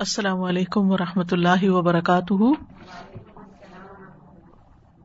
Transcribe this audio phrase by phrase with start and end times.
[0.00, 2.34] السلام علیکم و رحمۃ اللہ وبرکاتہ۔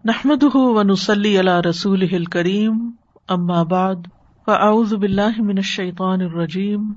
[0.05, 2.91] نحمد ونسلی علی رسول کریم
[3.27, 3.95] اما بعد،
[4.45, 6.93] فاعوذ باللہ من الشیطان الرجیم۔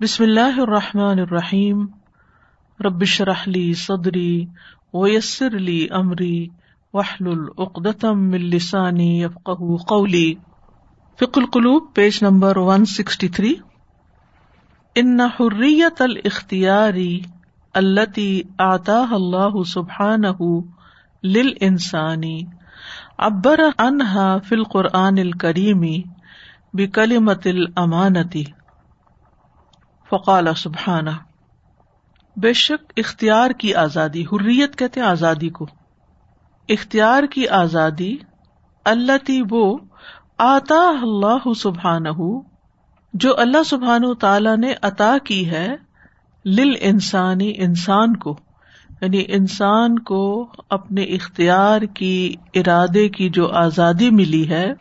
[0.00, 1.86] بسم اللہ الرحمٰن الرحیم۔
[2.80, 4.46] ربش رحلی صدری
[4.94, 6.48] ویسر علی عمری
[6.92, 9.50] وحل العقدم السانی یفق
[9.88, 10.34] قولی۔
[11.16, 13.54] فک القلوب، page number one sixty three.
[14.96, 17.20] ان حریت الاختیاری
[17.74, 20.24] التی آتا اللہ سبحان
[21.24, 22.38] لل انسانی
[23.18, 25.96] ابر انہا فل قرآن الکریمی
[26.74, 28.44] بکلمت الامانتی
[30.10, 31.16] فقال سبحانہ
[32.36, 35.66] بے شک اختیار کی آزادی حریت کہتے آزادی کو
[36.68, 38.16] اختیار کی آزادی
[38.86, 39.66] اللہ وہ
[40.44, 42.06] آتا اللہ سبحان
[43.14, 45.76] جو اللہ سبحان تعالی نے عطا کی ہے
[46.44, 48.36] لل انسانی انسان کو
[49.00, 54.72] یعنی انسان کو اپنے اختیار کی، ارادے کی جو آزادی ملی ہے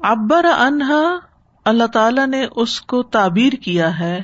[0.00, 1.16] ابر انہا
[1.64, 4.20] اللہ تعالی نے اس کو تعبیر کیا ہے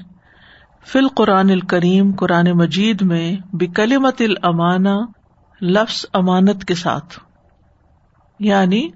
[0.86, 4.98] فل قرآن الکریم، قرآن مجید میں، بکلمت الامانہ،
[5.62, 7.20] لفظ امانت کے ساتھ۔
[8.38, 8.88] یعنی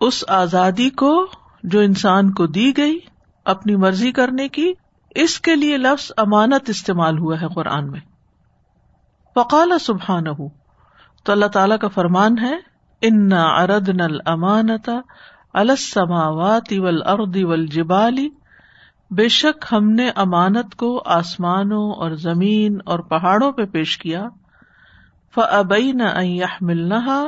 [0.00, 1.26] اس آزادی کو
[1.62, 2.98] جو انسان کو دی گئی
[3.46, 4.72] اپنی مرضی کرنے کی،
[5.10, 8.00] اس کے لیے لفظ امانت استعمال ہوا ہے قرآن میں۔
[9.34, 10.48] فقال سبحان ہو
[11.24, 12.54] تو اللہ تعالی کا فرمان ہے
[13.02, 15.00] ان ارد نل امانتا
[15.54, 16.72] السماوات
[17.06, 18.28] ارد ول جبالی
[19.10, 24.24] بے شک ہم نے امانت کو آسمانوں اور زمین اور پہاڑوں پہ پیش کیا۔
[25.34, 27.24] فبئی نہ ملنا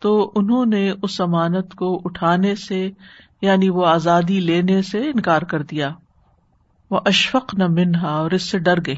[0.00, 2.90] تو انہوں نے اس امانت کو اٹھانے سے
[3.42, 5.90] یعنی وہ آزادی لینے سے انکار کر دیا۔
[6.90, 8.96] وہ اشفق نہ منہا اور اس سے ڈر گئی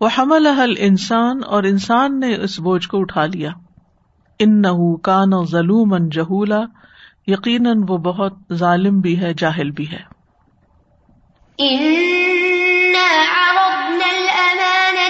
[0.00, 3.50] وہ حمل حل انسان اور انسان نے اس بوجھ کو اٹھا لیا۔
[4.38, 6.60] ان نہ کان ظلم جہولا،
[7.26, 10.16] یقیناً وہ بہت ظالم بھی ہے، جاہل بھی ہے۔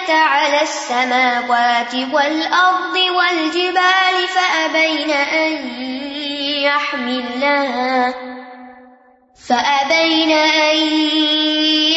[0.08, 6.25] على السماوات والأرض والجبال فأبين أن
[6.66, 8.14] يحملنها
[9.48, 10.76] فأبين أن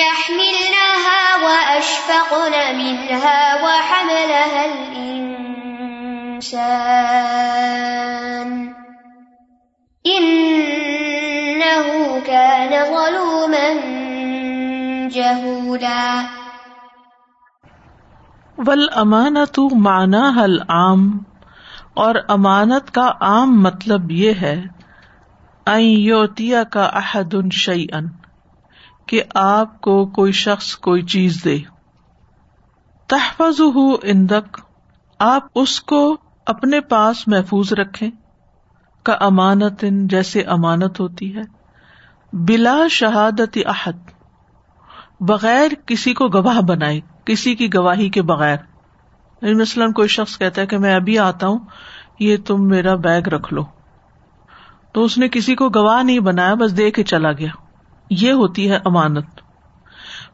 [0.03, 4.66] يحملنها وأشفقن منها وحملها
[7.00, 8.50] الإنسان
[10.07, 11.88] إنه
[12.28, 13.68] كان ظلوما
[15.07, 16.03] جهولا
[18.68, 21.28] ول امانت مانا حل عام
[21.99, 24.63] اور امانت کا عام مطلب یہ ہے
[25.77, 28.07] یوتیا کا احد ان شعی ان
[29.05, 31.57] کہ آپ کو کوئی شخص کوئی چیز دے۔
[33.07, 34.57] تحفظ ہو اندک
[35.19, 38.09] آپ اس کو اپنے پاس محفوظ رکھے
[39.03, 41.41] کا امانت ان جیسے امانت ہوتی ہے۔
[42.33, 44.11] بلا شہادت احد،
[45.19, 48.57] بغیر کسی کو گواہ بنائے، کسی کی گواہی کے بغیر۔
[49.41, 51.59] مثلاً کوئی شخص کہتا ہے کہ میں ابھی آتا ہوں،
[52.19, 53.61] یہ تم میرا بیگ رکھ لو۔
[54.94, 57.50] تو اس نے کسی کو گواہ نہیں بنایا، بس دے کے چلا گیا۔
[58.09, 59.25] یہ ہوتی ہے امانت۔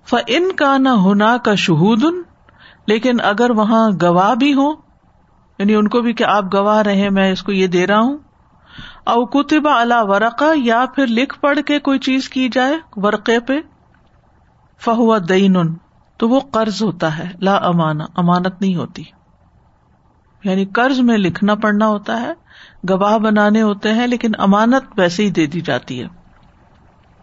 [0.05, 2.03] ف ان کا نہ ہونا کا شہود
[2.87, 4.69] لیکن اگر وہاں گواہ بھی ہو
[5.59, 8.17] یعنی ان کو بھی کہ آپ گواہ رہے میں اس کو یہ دے رہا ہوں۔
[9.03, 13.53] او کتبہ اللہ ورقا یا پھر لکھ پڑھ کے کوئی چیز کی جائے ورقے پہ
[14.79, 15.55] فہو دین
[16.17, 19.03] تو وہ قرض ہوتا ہے، لا امانا امانت نہیں ہوتی۔
[20.43, 22.33] یعنی قرض میں لکھنا پڑنا ہوتا ہے،
[22.89, 26.07] گواہ بنانے ہوتے ہیں، لیکن امانت ویسے ہی دے دی جاتی ہے۔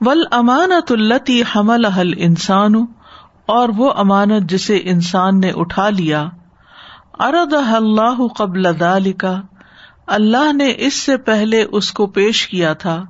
[0.00, 2.74] ول امانت التی حمل حل انسان
[3.46, 6.28] اور وہ امانت جسے انسان نے اٹھا لیا۔
[7.18, 9.40] ارد اللہ قبل کا
[10.06, 13.04] اللہ نے اس سے پہلے اس کو پیش کیا تھا۔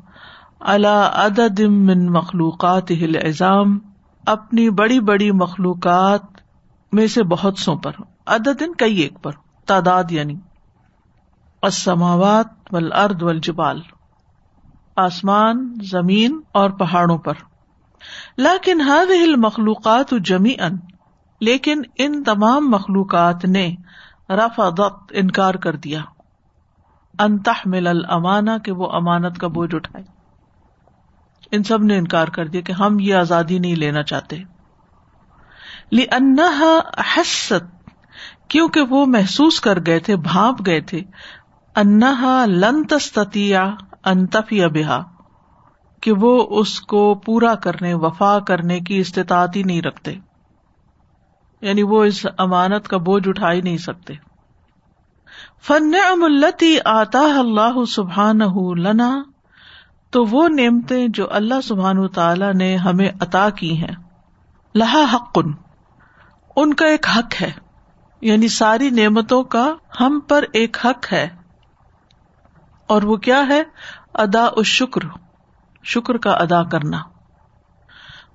[0.60, 3.78] اللہ عدد من مخلوقات ہل ایزام
[4.26, 6.22] اپنی بڑی بڑی مخلوقات
[6.92, 7.92] میں سے بہت سو پر
[8.26, 9.32] عدد ان کئی ایک پر
[9.66, 10.34] تعداد یعنی
[11.62, 13.80] اسماوات ول ارد ول جبال
[14.96, 17.32] آسمان، زمین اور پہاڑوں پر
[18.36, 20.76] لیکن ہر ہل مخلوقات جمی ان
[21.40, 23.76] لیکن ان تمام مخلوقات نے
[24.30, 24.70] رفا
[25.10, 26.00] انکار کر دیا۔
[27.18, 30.21] انتہ مل المانا کہ وہ امانت کا بوجھ اٹھائے۔
[31.52, 34.36] ان سب نے انکار کر دیا کہ ہم یہ آزادی نہیں لینا چاہتے۔
[35.92, 36.04] لی
[37.16, 37.88] حست
[38.48, 41.00] کیونکہ وہ محسوس کر گئے تھے بھاپ گئے تھے۔
[41.76, 43.70] انہا لن تستیا
[44.04, 45.04] انتفی بہا
[46.00, 50.14] کہ وہ اس کو پورا کرنے، وفا کرنے کی استطاعت ہی نہیں رکھتے۔
[51.60, 54.14] یعنی وہ اس امانت کا بوجھ اٹھا ہی نہیں سکتے۔
[55.62, 58.38] فن املتی آتا اللہ سبحان
[58.82, 59.22] لنا
[60.12, 63.94] تو وہ نعمتیں جو اللہ سبحان تعالی نے ہمیں عطا کی ہیں۔
[64.74, 65.38] لہا حق
[66.56, 67.52] ان کا ایک حق ہے۔
[68.20, 71.28] یعنی ساری نعمتوں کا ہم پر ایک حق ہے۔
[72.86, 73.62] اور وہ کیا ہے؟
[74.14, 75.00] ادا شکر
[75.84, 77.02] شکر کا ادا کرنا۔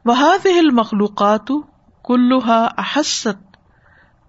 [0.05, 1.51] وہ مخلوقات
[2.05, 3.57] کلوہا احست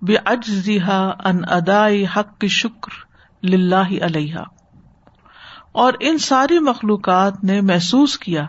[0.03, 2.91] بے اجزا ان ادائی حق شکر
[3.43, 4.37] لاہ علیہ
[5.79, 8.47] اور ان ساری مخلوقات نے محسوس کیا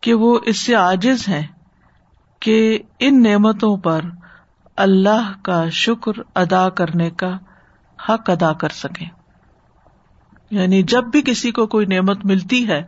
[0.00, 1.46] کہ وہ اس سے عاجز ہیں
[2.40, 4.00] کہ ان نعمتوں پر
[4.76, 7.38] اللہ کا شکر ادا کرنے کا
[8.08, 9.06] حق ادا کر سکیں۔
[10.50, 12.82] یعنی جب بھی کسی کو کوئی نعمت ملتی ہے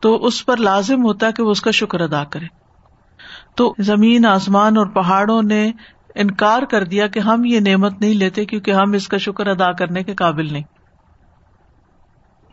[0.00, 2.46] تو اس پر لازم ہوتا ہے کہ وہ اس کا شکر ادا کرے۔
[3.54, 5.72] تو زمین، آسمان اور پہاڑوں نے
[6.14, 9.72] انکار کر دیا کہ ہم یہ نعمت نہیں لیتے کیونکہ ہم اس کا شکر ادا
[9.72, 10.77] کرنے کے قابل نہیں۔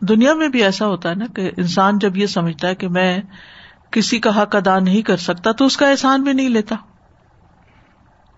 [0.00, 3.20] دنیا میں بھی ایسا ہوتا ہے نا کہ انسان جب یہ سمجھتا ہے کہ میں
[3.90, 6.76] کسی کا حق ادا نہیں کر سکتا تو اس کا احسان بھی نہیں لیتا۔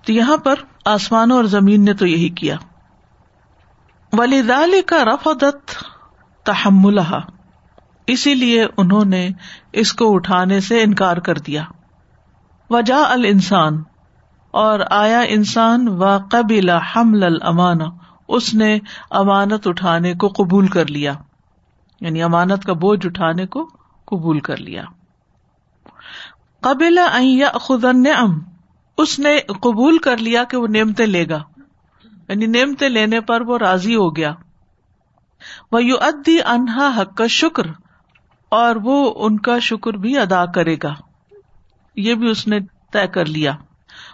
[0.06, 2.56] تو یہاں پر آسمانوں اور زمین نے تو یہی کیا۔
[4.12, 5.84] ولی دال کا رف دت
[6.46, 6.99] تحمل
[8.06, 9.28] اسی لیے انہوں نے
[9.72, 11.64] اس کو اٹھانے سے انکار کر دیا۔
[12.70, 13.82] وجا ال انسان
[14.50, 17.78] اور آیا انسان و قبل حمل المان
[18.28, 18.78] اس نے
[19.11, 21.12] امانت اٹھانے کو قبول کر لیا۔
[22.00, 23.69] یعنی امانت کا بوجھ اٹھانے کو
[24.05, 24.85] قبول کر لیا۔
[26.61, 26.99] قبل
[27.61, 28.03] خدن
[28.97, 31.43] اس نے قبول کر لیا کہ وہ نعمتیں لے گا۔
[32.29, 34.35] یعنی نعمتیں لینے پر وہ راضی ہو گیا۔
[35.73, 37.62] وہ یو ادی انہا حق کا شکر
[38.49, 40.95] اور وہ ان کا شکر بھی ادا کرے گا۔
[41.97, 42.59] یہ بھی اس نے
[42.93, 43.53] طے کر لیا۔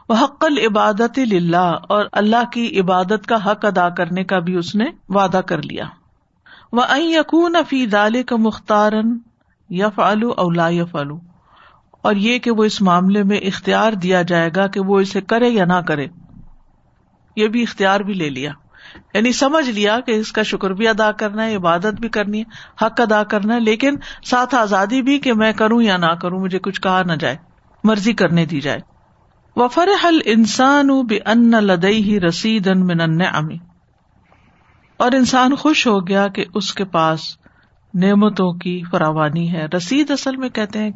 [0.09, 4.75] وہ حق العبادت اللہ اور اللہ کی عبادت کا حق ادا کرنے کا بھی اس
[4.75, 5.85] نے وعدہ کر لیا۔
[6.75, 9.19] وہ یقون فی دال کا مختارن
[9.71, 11.19] یا فالو اولا یا فالو
[12.03, 15.49] اور یہ کہ وہ اس معاملے میں اختیار دیا جائے گا کہ وہ اسے کرے
[15.49, 16.07] یا نہ کرے۔
[17.37, 18.53] یہ بھی اختیار بھی لے لیا۔
[19.15, 22.45] یعنی سمجھ لیا کہ اس کا شکر بھی ادا کرنا ہے، عبادت بھی کرنی ہے،
[22.85, 26.59] حق ادا کرنا ہے، لیکن ساتھ آزادی بھی کہ میں کروں یا نہ کروں، مجھے
[26.59, 27.37] کچھ کہا نہ جائے،
[27.85, 28.79] مرضی کرنے دی جائے۔
[29.57, 33.74] وفر حل انسان بے ان لدئی ہی رسید ان من امی
[34.97, 37.21] اور انسان خوش ہو گیا کہ اس کے پاس
[37.95, 40.91] نعمتوں کی فراوانی ہے۔ رسید اصل میں کہتے ہیں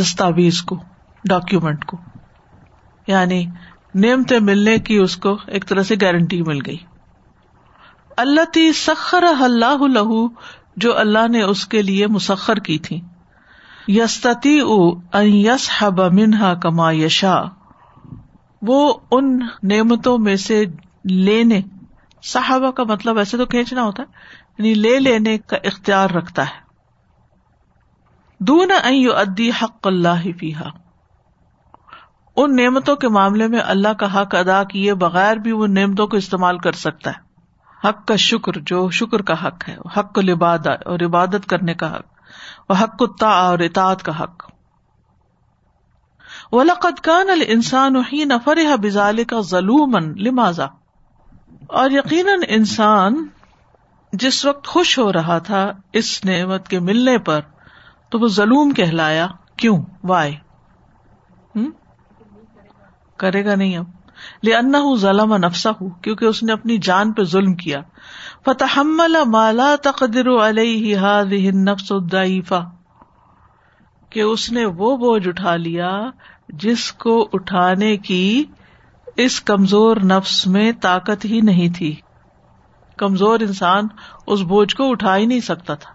[0.00, 0.76] دستاویز کو
[1.28, 1.96] ڈاکومینٹ کو۔
[3.06, 3.46] یعنی
[3.94, 6.76] نعمتیں ملنے کی اس کو ایک طرح سے گارنٹی مل گئی۔
[8.16, 10.28] اللہ تی سخر اللہ لہو،
[10.76, 13.00] جو اللہ نے اس کے لیے مسخر کی تھی۔
[13.88, 14.60] یستی
[15.22, 17.42] یس حب منہا کما یشا
[18.62, 20.64] وہ ان نعمتوں میں سے
[21.04, 21.60] لینے
[22.24, 24.08] صحابہ کا مطلب ایسے تو کھینچنا ہوتا ہے
[24.58, 26.64] یعنی لے لینے کا اختیار رکھتا ہے۔
[28.40, 28.70] دون
[29.16, 30.68] ادی حق اللہ فیحا
[32.36, 36.16] ان نعمتوں کے معاملے میں اللہ کا حق ادا کیے بغیر بھی وہ نعمتوں کو
[36.16, 37.24] استعمال کر سکتا ہے۔
[37.88, 42.06] حق کا شکر، جو شکر کا حق ہے، حق لباد اور عبادت کرنے کا حق۔
[42.68, 44.50] وہ حق کتا اور اطاعت کا حق۔
[46.52, 50.66] ولقد کان الانسان حين فرح بذلك ظلوما لماذا؟
[51.68, 53.26] اور یقیناً انسان
[54.12, 57.40] جس وقت خوش ہو رہا تھا اس نعمت کے ملنے پر،
[58.08, 60.36] تو وہ ظلم کہلایا۔ کیوں؟ وائے
[63.16, 63.84] کرے گا نہیں اب۔
[64.42, 67.80] لے انا ہوں ظلم نفسا ہوں کیونکہ اس نے اپنی جان پہ ظلم کیا۔
[68.44, 68.78] فتح
[69.24, 70.96] مالا تقدر علیہ
[71.50, 72.70] نفس الدعیفہ
[74.10, 76.10] کہ اس نے وہ بوجھ اٹھا لیا
[76.48, 78.44] جس کو اٹھانے کی
[79.16, 81.96] اس کمزور نفس میں طاقت ہی نہیں تھی۔
[82.98, 83.88] کمزور انسان
[84.26, 85.90] اس بوجھ کو اٹھا ہی نہیں سکتا تھا۔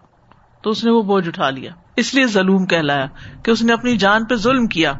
[0.61, 3.05] تو اس نے وہ بوجھ اٹھا لیا۔ اس لیے ظلم کہلایا
[3.43, 4.93] کہ اس نے اپنی جان پہ ظلم کیا۔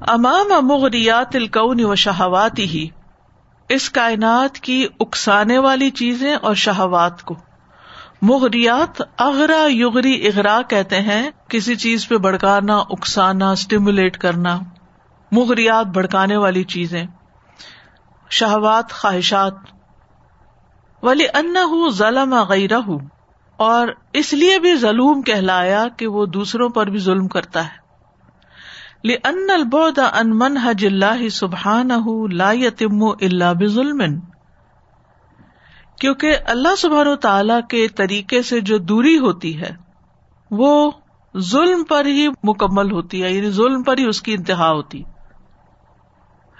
[0.00, 2.88] امام مغریات الکون و شہوات ہی
[3.68, 7.36] اس کائنات کی اکسانے والی چیزیں اور شہوات کو۔
[8.22, 14.60] مغریات اغرا یغری اغرا کہتے ہیں، کسی چیز پہ بڑکانا اکسانا اسٹیمولیٹ کرنا۔
[15.32, 17.06] مغریات بڑکانے والی چیزیں،
[18.30, 19.54] شہوات، خواہشات۔
[21.02, 21.54] ولی ان
[21.90, 22.80] ظلم غیرہ
[23.56, 27.82] اور اس لیے بھی ظلم کہلایا کہ وہ دوسروں پر بھی ظلم کرتا ہے۔
[29.24, 31.88] ان البود ان من حج اللہ سبحان
[32.30, 34.20] لا یتم اللہ بظلم۔
[36.00, 39.76] کیونکہ اللہ سبحان و تعالی کے طریقے سے جو دوری ہوتی ہے،
[40.50, 40.90] وہ
[41.38, 45.02] ظلم پر ہی مکمل ہوتی ہے یعنی ظلم پر ہی اس کی انتہا ہوتی۔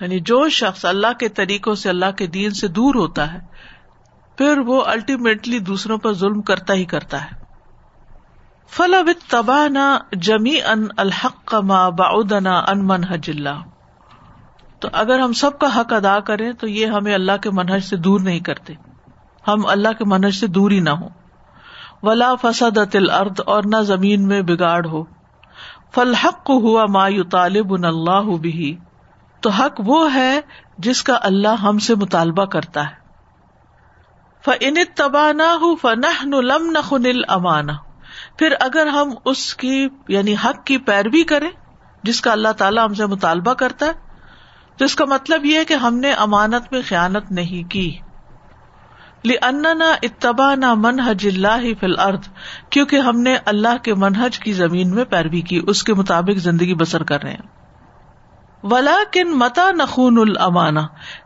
[0.02, 3.38] یعنی جو شخص اللہ کے طریقوں سے اللہ کے دین سے دور ہوتا ہے،
[4.38, 7.36] پھر وہ الٹیمیٹلی دوسروں پر ظلم کرتا ہی کرتا ہے۔
[8.68, 13.62] فلا تباہ نہ جمی ان الحق ما باؤدنا ان منہج اللہ
[14.78, 17.96] تو اگر ہم سب کا حق ادا کریں تو یہ ہمیں اللہ کے منہج سے
[17.96, 18.74] دور نہیں کرتے۔
[19.48, 21.08] ہم اللہ کے منہج سے دور ہی نہ ہو
[22.02, 25.04] ولا فسد تل ارد اور نہ زمین میں بگاڑ ہو۔
[25.94, 28.76] فلحق ہوا ما یو طالب اللہ بھی
[29.42, 30.40] تو حق وہ ہے
[30.78, 33.02] جس کا اللہ ہم سے مطالبہ کرتا ہے۔
[34.44, 35.66] فن تبا نہ
[36.24, 37.72] لم نخن امانا
[38.38, 41.50] پھر اگر ہم اس کی یعنی حق کی پیروی کریں،
[42.02, 43.92] جس کا اللہ تعالیٰ ہم سے مطالبہ کرتا ہے،
[44.76, 47.98] تو اس کا مطلب یہ ہے کہ ہم نے امانت میں خیانت نہیں کی۔
[49.24, 52.22] اتبا نہ منحج اللہ فل ارد
[52.70, 56.74] کیونکہ ہم نے اللہ کے منہج کی زمین میں پیروی کی، اس کے مطابق زندگی
[56.74, 57.61] بسر کر رہے ہیں۔
[58.62, 60.80] ولا کن متا نخون المانا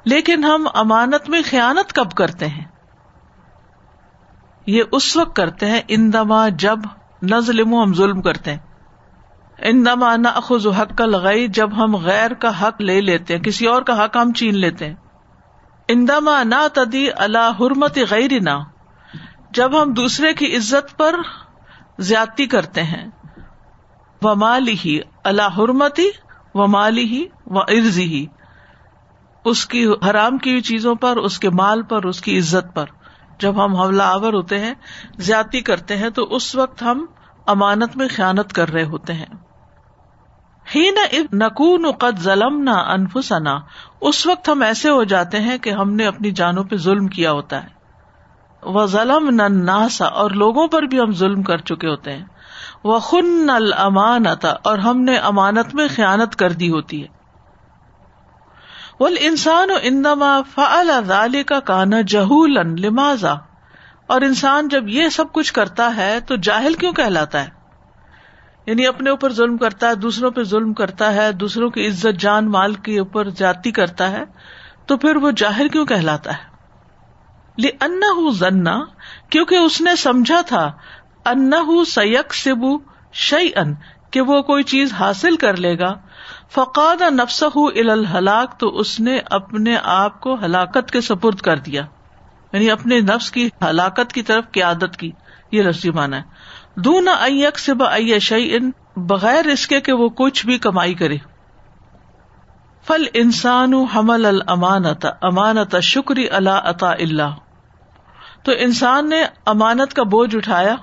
[0.04, 2.64] لیکن ہم امانت میں خیانت کب کرتے ہیں؟
[4.66, 6.78] یہ اس وقت کرتے ہیں اندما جب
[7.22, 8.58] نظلم ہم ظلم کرتے ہیں۔
[9.58, 13.82] اندما نہ اخذ حق لگائی جب ہم غیر کا حق لے لیتے ہیں، کسی اور
[13.82, 14.94] کا حق ہم چین لیتے ہیں۔
[15.88, 18.64] اندما نہ تدی اللہ حرمت غیر نہ
[19.50, 21.16] جب ہم دوسرے کی عزت پر
[21.98, 23.10] زیادتی کرتے ہیں۔
[24.22, 26.08] و مالی ہی اللہ حرمتی
[26.56, 28.26] و مالی ہی و عرضی ہی۔
[29.44, 32.84] اس کی حرام کی چیزوں پر، اس کے مال پر، اس کی عزت پر۔
[33.38, 34.74] جب ہم حملہ آور ہوتے ہیں،
[35.18, 37.06] زیادتی کرتے ہیں، تو اس وقت ہم
[37.46, 39.26] امانت میں خیانت کر رہے ہوتے ہیں۔
[40.74, 43.58] ہی نہ نقون قد ظلم نہ انفسنا۔
[44.00, 47.32] اس وقت ہم ایسے ہو جاتے ہیں کہ ہم نے اپنی جانوں پہ ظلم کیا
[47.32, 47.68] ہوتا ہے۔
[48.62, 52.24] وہ ظلم نہ ناسا اور لوگوں پر بھی ہم ظلم کر چکے ہوتے ہیں۔
[52.84, 57.08] وہ خن نل امانتا اور ہم نے امانت میں خیانت کر دی ہوتی ہے۔
[59.00, 63.34] وہ انسان و اندما فعل کا کانا جہول لمازا
[64.06, 67.48] اور انسان جب یہ سب کچھ کرتا ہے تو جاہل کیوں کہلاتا ہے؟
[68.66, 72.50] یعنی اپنے اوپر ظلم کرتا ہے، دوسروں پہ ظلم کرتا ہے، دوسروں کی عزت، جان،
[72.50, 74.24] مال کے اوپر جاتی کرتا ہے،
[74.86, 76.56] تو پھر وہ جاہر کیوں کہلاتا ہے؟
[77.80, 78.84] انا
[79.30, 80.72] کیونکہ اس نے سمجھا تھا
[81.26, 82.78] انا سیک سبو
[83.12, 83.74] شعی ان
[84.10, 85.94] کہ وہ کوئی چیز حاصل کر لے گا۔
[86.50, 91.82] فقاد نفس الحلاق تو اس نے اپنے آپ کو ہلاکت کے سپرد کر دیا۔
[92.52, 95.10] یعنی اپنے نفس کی ہلاکت کی طرف قیادت کی۔
[95.52, 96.22] یہ لفظی مانا ہے۔
[96.76, 101.16] دون ایک سے بئی ان بغیر اس کے کہ وہ کچھ بھی کمائی کرے۔
[102.86, 107.34] فل انسان حمل المانت امانت شکری اللہ عطا اللہ۔
[108.42, 110.74] تو انسان نے امانت کا بوجھ اٹھایا۔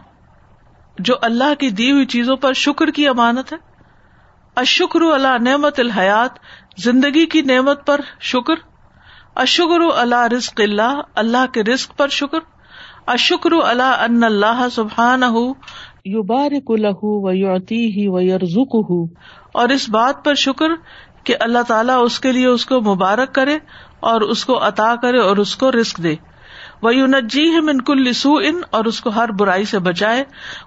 [1.00, 3.57] جو اللہ کی دی ہوئی چیزوں پر شکر کی امانت ہے۔
[4.55, 6.31] اشکر اللہ نعمت الحیات،
[6.77, 8.53] زندگی کی نعمت پر شکر۔
[9.35, 12.38] اشکر اللہ رزق اللہ اللہ کے رزق پر شکر۔
[13.07, 15.21] اشکر اللہ ان اللہ سبحان
[16.05, 18.75] یو بارک لہ و یوتی ہی و یرزک
[19.51, 20.67] اور اس بات پر شکر
[21.23, 23.57] کہ اللہ تعالیٰ اس کے لیے اس کو مبارک کرے
[24.00, 26.15] اور اس کو عطا کرے اور اس کو رسک دے۔
[26.83, 30.23] وہ یو نجی من کل لسو ان اور اس کو ہر برائی سے بچائے۔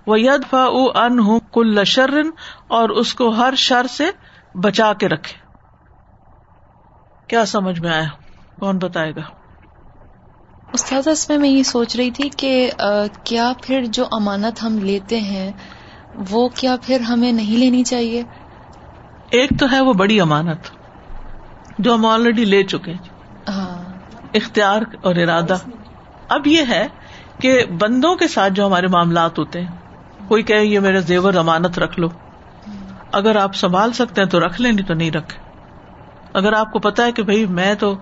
[0.06, 0.64] وہ ید فا
[1.04, 2.30] ان ہوں کل شرن
[2.68, 4.10] اور اس کو ہر شر سے
[4.54, 5.34] بچا کے رکھے۔
[7.26, 8.08] کیا سمجھ میں آیا؟
[8.60, 9.22] کون بتائے گا؟
[10.72, 12.70] استاد اس میں میں یہ سوچ رہی تھی کہ
[13.24, 15.52] کیا پھر جو امانت ہم لیتے ہیں
[16.30, 18.22] وہ کیا پھر ہمیں نہیں لینی چاہیے؟
[19.30, 20.70] ایک تو ہے وہ بڑی امانت
[21.78, 22.94] جو ہم آلریڈی لے چکے
[23.48, 23.76] ہاں۔
[24.34, 25.56] اختیار اور ارادہ۔
[26.28, 26.86] اب یہ ہے
[27.40, 29.76] کہ بندوں کے ساتھ جو ہمارے معاملات ہوتے ہیں،
[30.28, 32.08] کوئی کہ یہ میرا زیور امانت رکھ لو۔
[33.12, 35.40] اگر آپ سنبھال سکتے ہیں تو رکھ لیں نہیں تو نہیں رکھے۔
[36.34, 37.96] اگر آپ کو پتا ہے کہ بھائی میں تو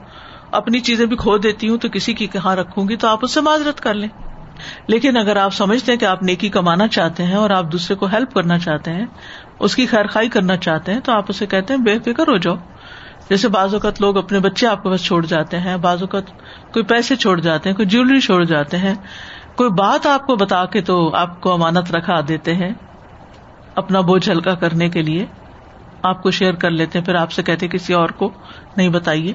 [0.50, 3.34] اپنی چیزیں بھی کھو دیتی ہوں تو کسی کی کہاں رکھوں گی، تو آپ اس
[3.34, 4.08] سے معذرت کر لیں۔
[4.86, 8.06] لیکن اگر آپ سمجھتے ہیں کہ آپ نیکی کمانا چاہتے ہیں اور آپ دوسرے کو
[8.06, 9.06] ہیلپ کرنا چاہتے ہیں،
[9.58, 12.36] اس کی خیر خائی کرنا چاہتے ہیں، تو آپ اسے کہتے ہیں بے فکر ہو
[12.36, 12.54] جاؤ۔
[13.30, 16.22] جیسے بعض اوقات لوگ اپنے بچے آپ کے پاس چھوڑ جاتے ہیں، بعض اوقات
[16.72, 18.94] کوئی پیسے چھوڑ جاتے ہیں، کوئی جیولری چھوڑ جاتے ہیں،
[19.56, 22.70] کوئی بات آپ کو بتا کے تو آپ کو امانت رکھا دیتے ہیں
[23.74, 25.26] اپنا بوجھ ہلکا کرنے کے لیے۔
[26.02, 28.30] آپ کو شیئر کر لیتے ہیں، پھر آپ سے کہتے کسی اور کو
[28.76, 29.32] نہیں بتائیے۔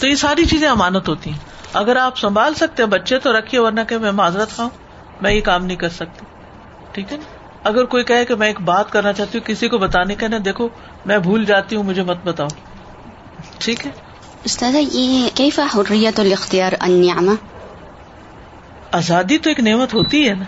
[0.00, 1.38] تو یہ ساری چیزیں امانت ہوتی ہیں۔
[1.72, 4.70] اگر آپ سنبھال سکتے ہیں بچے تو رکھیے، ورنہ کہ میں معذرت کھاؤں
[5.20, 6.26] میں یہ کام نہیں کر سکتی۔
[6.92, 7.35] ٹھیک ہے نا؟
[7.66, 10.36] اگر کوئی کہے کہ میں ایک بات کرنا چاہتی ہوں کسی کو بتانے کا نا
[10.44, 10.68] دیکھو
[11.04, 12.48] میں بھول جاتی ہوں مجھے مت بتاؤ۔
[13.58, 13.90] ٹھیک ہے؟
[18.92, 20.44] آزادی تو ایک نعمت ہوتی ہے نا۔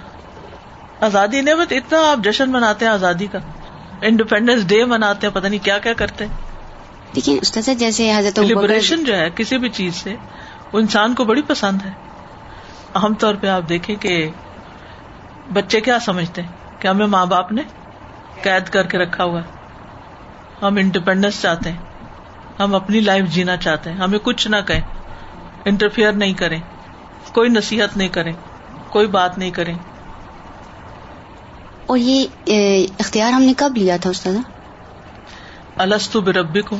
[1.00, 3.38] آزادی نعمت اتنا آپ جشن مناتے ہیں آزادی کا۔
[4.02, 6.32] انڈیپینڈینس ڈے مناتے ہیں پتہ نہیں کیا کیا کرتے ہیں۔
[7.12, 10.16] لیکن استاذہ جیسے حضرت لبریشن جو ہے کسی بھی چیز سے
[10.72, 11.90] وہ انسان کو بڑی پسند ہے۔
[12.94, 14.28] عام طور پہ آپ دیکھیں کہ
[15.52, 17.62] بچے کیا سمجھتے ہیں؟ کہ ہمیں ماں باپ نے
[18.42, 19.58] قید کر کے رکھا ہوا ہے؟
[20.62, 21.78] ہم انڈیپینڈنس چاہتے ہیں۔
[22.60, 24.80] ہم اپنی لائف جینا چاہتے ہیں۔ ہمیں کچھ نہ کہیں۔
[25.64, 26.60] انٹرفیئر نہیں کریں۔
[27.32, 28.32] کوئی نصیحت نہیں کریں۔
[28.88, 29.74] کوئی بات نہیں کریں۔
[31.86, 32.26] اور یہ
[32.98, 34.38] اختیار ہم نے کب لیا تھا استاذہ
[35.76, 36.76] السط بربی کو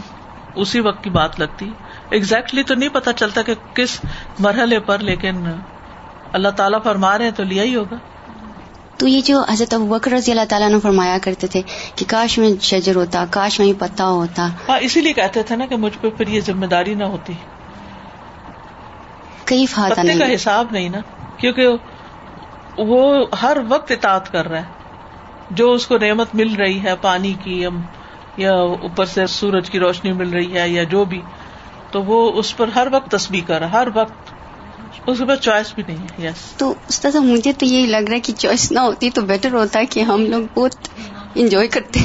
[0.55, 1.71] اسی وقت کی بات لگتی۔
[2.11, 4.01] ایگزیکٹلی تو نہیں پتا چلتا کہ کس
[4.39, 5.51] مرحلے پر لیکن
[6.33, 7.97] اللہ تعالیٰ فرما رہے ہیں تو لیا ہی ہوگا۔
[8.99, 11.63] تو یہ جو حضرت ابوبکر رضی اللہ تعالیٰ نے فرمایا کرتے تھے
[11.95, 15.67] کہ کاش میں شجر ہوتا کاش میں پتا ہوتا۔ ہاں اسی لیے کہتے تھے نا
[15.67, 17.33] کہ مجھ پہ پھر یہ ذمہ داری نہ ہوتی۔
[19.45, 20.99] کئی فاتا پتے کا نہیں حساب نہیں نا
[21.37, 21.69] کیونکہ
[22.79, 24.65] وہ ہر وقت اطاعت کر رہا ہے۔
[25.51, 27.81] جو اس کو نعمت مل رہی ہے پانی کی یا-
[28.37, 31.21] یا اوپر سے سورج کی روشنی مل رہی ہے یا جو بھی
[31.91, 34.38] تو وہ اس پر ہر وقت تسبیح کر رہا ہے ہر وقت۔
[35.07, 38.15] اس کے پاس چوائس بھی نہیں ہے یس تو استاد مجھے تو یہی لگ رہا
[38.15, 40.75] ہے کہ چوائس نہ ہوتی تو بیٹر ہوتا کہ ہم لوگ بہت
[41.35, 42.01] انجوائے کرتے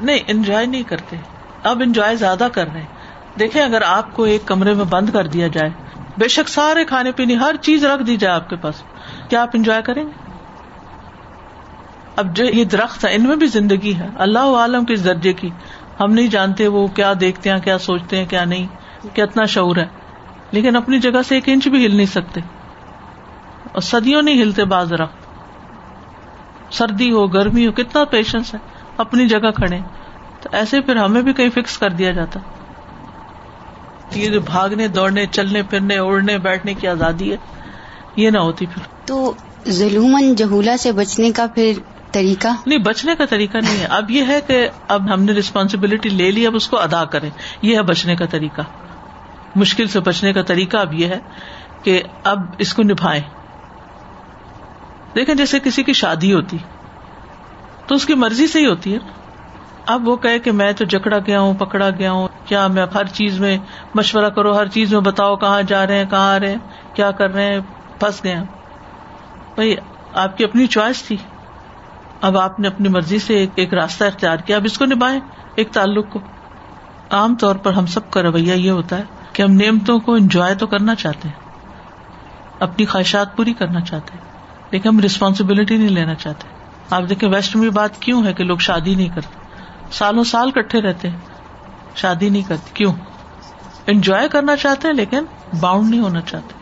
[0.00, 1.16] نہیں انجوائے نہیں کرتے۔
[1.62, 5.26] اب انجوائے زیادہ کر رہے ہیں۔ دیکھیں اگر آپ کو ایک کمرے میں بند کر
[5.26, 5.70] دیا جائے
[6.18, 8.74] بے شک سارے کھانے پینے ہر چیز رکھ دی جائے آپ کے پاس۔
[9.28, 10.32] کیا آپ انجوائے کریں گے؟
[12.16, 15.50] اب جو یہ درخت ہے ان میں بھی زندگی ہے۔ اللہ عالم کس درجے کی۔
[16.00, 18.66] ہم نہیں جانتے وہ کیا دیکھتے ہیں کیا سوچتے ہیں کیا نہیں
[19.16, 20.03] کتنا شعور ہے۔
[20.50, 22.40] لیکن اپنی جگہ سے ایک انچ بھی ہل نہیں سکتے۔
[23.72, 25.24] اور صدیوں نہیں ہلتے بعض درخت
[26.72, 28.58] سردی ہو گرمی ہو کتنا پیشنس ہے۔
[28.96, 29.78] اپنی جگہ کھڑے۔
[30.40, 32.40] تو ایسے پھر ہمیں بھی کہیں فکس کر دیا جاتا۔
[34.14, 37.36] یہ جو بھاگنے دوڑنے چلنے پھرنے اڑنے بیٹھنے کی آزادی ہے
[38.16, 39.32] یہ نہ ہوتی پھر۔ تو
[39.68, 41.72] ظلمن جہولا سے بچنے کا پھر
[42.12, 46.08] طریقہ؟ نہیں بچنے کا طریقہ نہیں ہے۔ اب یہ ہے کہ اب ہم نے ریسپانسبلٹی
[46.08, 47.30] لے لی اب اس کو ادا کریں۔
[47.62, 48.62] یہ ہے بچنے کا طریقہ۔
[49.54, 51.18] مشکل سے بچنے کا طریقہ اب یہ ہے
[51.82, 53.22] کہ اب اس کو نبھائیں۔
[55.14, 56.56] دیکھیں جیسے کسی کی شادی ہوتی
[57.86, 58.98] تو اس کی مرضی سے ہی ہوتی ہے۔
[59.86, 63.06] اب وہ کہے کہ میں تو جکڑا گیا ہوں پکڑا گیا ہوں کیا میں ہر
[63.06, 63.58] چیز میں
[63.94, 66.58] مشورہ کرو ہر چیز میں بتاؤ کہاں جا رہے ہیں کہاں آ رہے ہیں
[66.94, 67.60] کیا کر رہے ہیں
[68.00, 68.44] پھنس گئے ہیں۔
[69.54, 69.76] بھائی
[70.12, 71.16] آپ کی اپنی چوائس تھی۔
[72.20, 75.20] اب آپ نے اپنی مرضی سے ایک, ایک راستہ اختیار کیا۔ اب اس کو نبھائیں
[75.54, 76.20] ایک تعلق کو۔
[77.10, 80.54] عام طور پر ہم سب کا رویہ یہ ہوتا ہے کہ ہم نعمتوں کو انجوائے
[80.54, 81.50] تو کرنا چاہتے ہیں،
[82.60, 84.20] اپنی خواہشات پوری کرنا چاہتے ہیں۔
[84.70, 86.48] لیکن ہم ریسپانسبلٹی نہیں لینا چاہتے۔
[86.90, 89.38] آپ دیکھیں ویسٹ میں بات کیوں ہے کہ لوگ شادی نہیں کرتے؟
[89.92, 91.16] سالوں سال کٹھے رہتے ہیں۔
[91.94, 92.92] شادی نہیں کرتے، کیوں؟
[93.86, 95.24] انجوائے کرنا چاہتے ہیں، لیکن
[95.60, 96.54] باؤنڈ نہیں ہونا چاہتے۔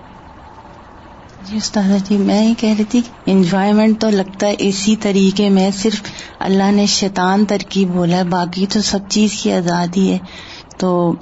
[1.45, 5.71] جی استاد جی میں یہ کہہ رہی تھی انجوائمنٹ تو لگتا ہے اسی طریقے میں،
[5.71, 6.03] صرف
[6.39, 10.19] اللہ نے شیطان ترکیب بولا ہے، باقی تو سب چیز کی آزادی ہے۔
[10.79, 11.15] تو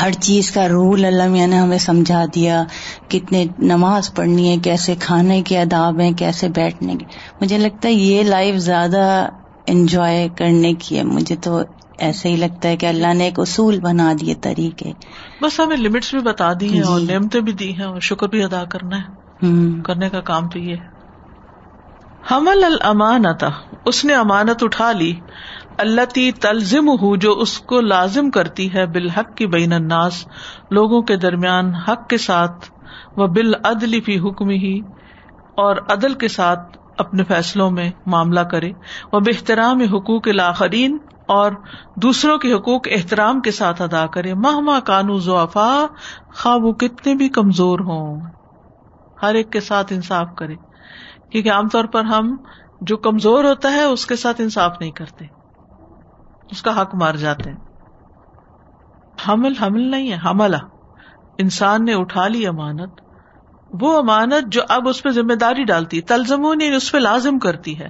[0.00, 2.64] ہر چیز کا رول اللہ میاں نے ہمیں سمجھا دیا
[3.08, 7.04] کتنے نماز پڑھنی ہے کیسے کھانے کے آداب ہیں کیسے بیٹھنے کے۔
[7.40, 9.28] مجھے لگتا ہے یہ لائف زیادہ
[9.66, 11.60] انجوائے کرنے کی ہے۔ مجھے تو
[11.98, 14.92] ایسے ہی لگتا ہے کہ اللہ نے ایک اصول بنا دیے طریقے۔
[15.42, 18.28] بس ہمیں لمٹس بھی بتا دی ہیں اور جی۔ نعمتیں بھی دی ہیں اور شکر
[18.28, 19.18] بھی ادا کرنا ہے۔
[19.82, 20.98] کرنے کا کام تو یہ ہے۔
[22.30, 23.48] حمل الامانتا
[23.84, 25.12] اس نے امانت اٹھا لی۔
[25.78, 30.26] اللہ تی تلزم ہو جو اس کو لازم کرتی ہے، بالحق کی بین الناس،
[30.70, 32.70] لوگوں کے درمیان حق کے ساتھ
[33.16, 34.80] وہ بال فی حکم ہی
[35.56, 38.72] اور عدل کے ساتھ اپنے فیصلوں میں معاملہ کرے۔
[39.12, 41.52] وہ بحترام حقوق الاخرین، اور
[42.02, 45.86] دوسروں کے حقوق احترام کے ساتھ ادا کرے۔ مہما کانو ضعفا
[46.34, 48.20] خواہ وہ کتنے بھی کمزور ہوں۔
[49.22, 50.54] ہر ایک کے ساتھ انصاف کرے۔
[51.30, 52.36] کیونکہ عام طور پر ہم
[52.80, 55.37] جو کمزور ہوتا ہے، اس کے ساتھ انصاف نہیں کرتے۔
[56.50, 57.56] اس کا حق مار جاتے ہیں۔
[59.28, 60.56] حمل حمل نہیں ہے حملہ
[61.38, 63.00] انسان نے اٹھا لی امانت۔
[63.80, 67.80] وہ امانت جو اب اس پہ ذمہ داری ڈالتی تلزمون یعنی اس پہ لازم کرتی
[67.80, 67.88] ہے۔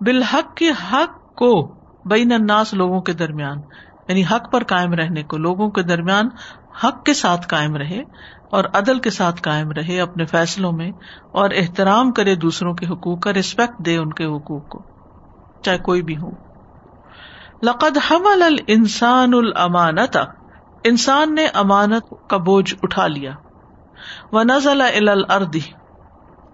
[0.00, 1.74] بالحق کے حق کو
[2.04, 3.58] بین الناس لوگوں کے درمیان
[4.08, 6.28] یعنی حق پر قائم رہنے کو، لوگوں کے درمیان
[6.84, 8.00] حق کے ساتھ قائم رہے
[8.50, 10.90] اور عدل کے ساتھ قائم رہے اپنے فیصلوں میں
[11.32, 14.82] اور احترام کرے دوسروں کے حقوق کا ریسپیکٹ دے ان کے حقوق کو،
[15.62, 16.51] چاہے کوئی بھی ہو۔
[17.62, 20.18] لقد حمل الانسان الامانت،
[20.84, 23.32] انسان نے امانت کا بوجھ اٹھا لیا۔
[24.32, 25.56] وہ نزل الارض،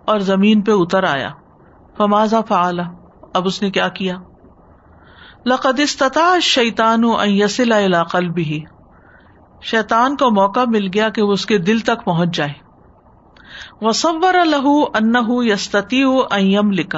[0.06, 1.28] اور زمین پہ اتر آیا۔
[1.96, 2.82] فمازا فعلا
[3.34, 4.16] اب اس نے کیا کیا؟
[5.46, 8.58] لقد استطاع الشیطان ان يصل الى قلبه۔
[9.62, 12.52] شیطان کو موقع مل گیا کہ وہ اس کے دل تک پہنچ جائے۔
[13.80, 16.96] وصور له انه يستطيع ان يملك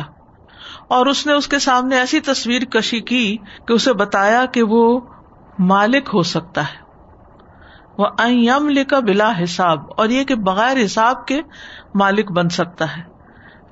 [0.90, 3.36] اور اس نے اس کے سامنے ایسی تصویر کشی کی
[3.68, 5.00] کہ اسے بتایا کہ وہ
[5.58, 6.90] مالک ہو سکتا ہے۔
[7.98, 11.40] وہ یم لکھا بلا حساب اور یہ کہ بغیر حساب کے
[11.94, 13.02] مالک بن سکتا ہے۔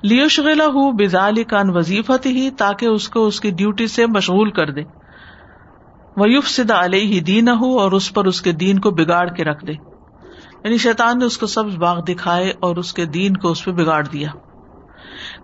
[0.01, 4.51] لیوش غلا ہوں بزال کان وظیفت ہی تاکہ اس کو اس کی ڈیوٹی سے مشغول
[4.51, 4.81] کر دے۔
[6.17, 9.43] ویوف سدا علیہ ہی دین ہو اور اس پر اس کے دین کو بگاڑ کے
[9.43, 9.73] رکھ دے۔
[10.63, 13.71] یعنی شیطان نے اس کو سبز باغ دکھائے اور اس کے دین کو اس پہ
[13.71, 14.29] بگاڑ دیا۔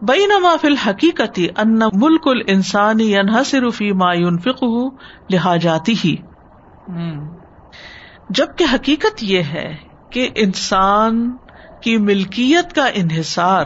[0.01, 4.63] بئی نما فل حقیقت ان ملک ال انسان صرفی مایون فک
[5.29, 6.15] لہاجاتی ہی
[8.29, 9.75] جبکہ حقیقت یہ ہے
[10.09, 11.37] کہ انسان
[11.81, 13.65] کی ملکیت کا انحصار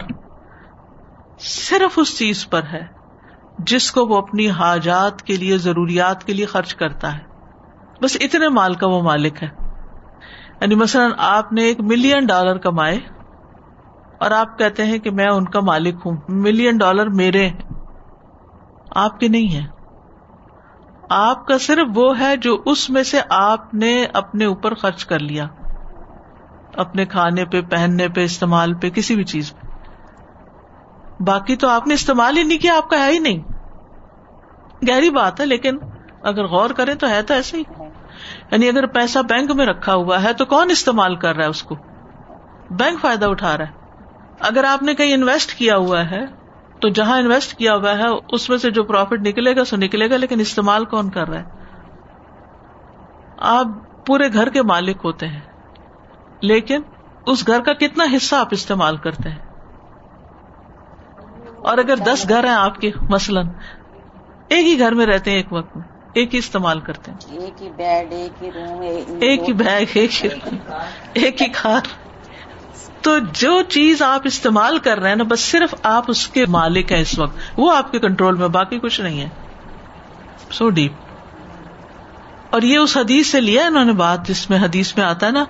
[1.40, 2.86] صرف اس چیز پر ہے
[3.60, 7.24] جس کو وہ اپنی حاجات کے لیے ضروریات کے لیے خرچ کرتا ہے۔
[8.02, 9.50] بس اتنے مال کا وہ مالک ہے۔
[10.62, 13.00] یعنی مثلاً آپ نے ایک ملین ڈالر کمائے۔
[14.20, 17.58] اور آپ کہتے ہیں کہ میں ان کا مالک ہوں۔ ملین ڈالر میرے ہیں،
[18.96, 19.68] آپ کے نہیں ہے
[21.10, 25.20] آپ کا صرف وہ ہے جو اس میں سے آپ نے اپنے اوپر خرچ کر
[25.20, 25.48] لیا۔
[26.74, 29.68] اپنے کھانے پہ، پہننے پہ، استعمال پہ، کسی بھی چیز پہ۔
[31.24, 33.40] باقی تو آپ نے استعمال ہی نہیں کیا، آپ کا ہے ہی نہیں۔
[34.90, 35.78] گہری بات ہے، لیکن
[36.24, 37.64] اگر غور کریں تو ہے تو ایسے ہی۔
[38.52, 41.64] یعنی اگر پیسہ بینک میں رکھا ہوا ہے تو کون استعمال کر رہا ہے اس
[41.64, 41.76] کو؟
[42.70, 43.79] بینک فائدہ اٹھا رہا ہے۔
[44.40, 46.26] اگر آپ نے کہیں انویسٹ کیا ہوا ہے
[46.80, 50.10] تو جہاں انویسٹ کیا ہوا ہے اس میں سے جو پروفٹ نکلے گا سو نکلے
[50.10, 51.44] گا لیکن استعمال کون کر رہا ہے؟
[53.38, 53.68] آپ
[54.06, 55.40] پورے گھر کے مالک ہوتے ہیں
[56.42, 56.82] لیکن
[57.26, 59.38] اس گھر کا کتنا حصہ آپ استعمال کرتے ہیں؟
[61.62, 63.48] اور اگر دس گھر ہیں آپ کے مثلاً
[64.50, 67.62] ایک ہی گھر میں رہتے ہیں ایک وقت میں ایک ہی استعمال کرتے ہیں۔ ایک
[67.62, 68.82] ہی بیڈ ایک ہی روم
[69.22, 70.30] ایک ہی بیگ ایک ہی
[71.14, 72.09] ایک ہی کار
[73.02, 76.92] تو جو چیز آپ استعمال کر رہے ہیں نا، بس صرف آپ اس کے مالک
[76.92, 79.30] ہیں اس وقت۔ وہ آپ کے کنٹرول میں، باقی کچھ نہیں ہے۔
[80.52, 80.92] سو ڈیپ
[82.50, 85.32] اور یہ اس حدیث سے لیا انہوں نے بات، جس میں حدیث میں آتا ہے
[85.32, 85.44] نا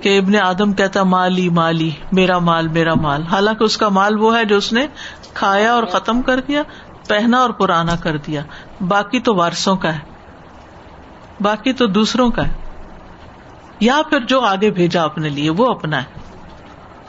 [0.00, 4.38] کہ ابن آدم کہتا، مالی مالی، میرا مال میرا مال۔ حالانکہ اس کا مال وہ
[4.38, 4.86] ہے جو اس نے
[5.34, 6.62] کھایا اور ختم کر دیا،
[7.08, 8.42] پہنا اور پرانا کر دیا۔
[8.88, 10.00] باقی تو وارسوں کا ہے۔
[11.40, 12.52] باقی تو دوسروں کا ہے۔
[13.80, 16.25] یا پھر جو آگے بھیجا اپنے لیے، وہ اپنا ہے۔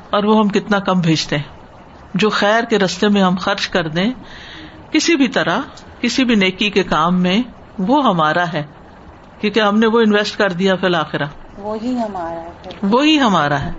[0.10, 1.58] اور وہ ہم کتنا کم بھیجتے ہیں۔
[2.14, 4.14] جو خیر کے رستے میں ہم خرچ کر دیں
[4.92, 5.60] کسی بھی طرح
[6.02, 7.42] کسی بھی نیکی کے کام میں
[7.80, 8.64] وہ ہمارا ہے۔
[9.42, 11.26] کیونکہ ہم نے وہ انویسٹ کر دیا فی الآخرا
[11.58, 13.72] وہی ہمارا ہے۔ وہی ہمارا ہے۔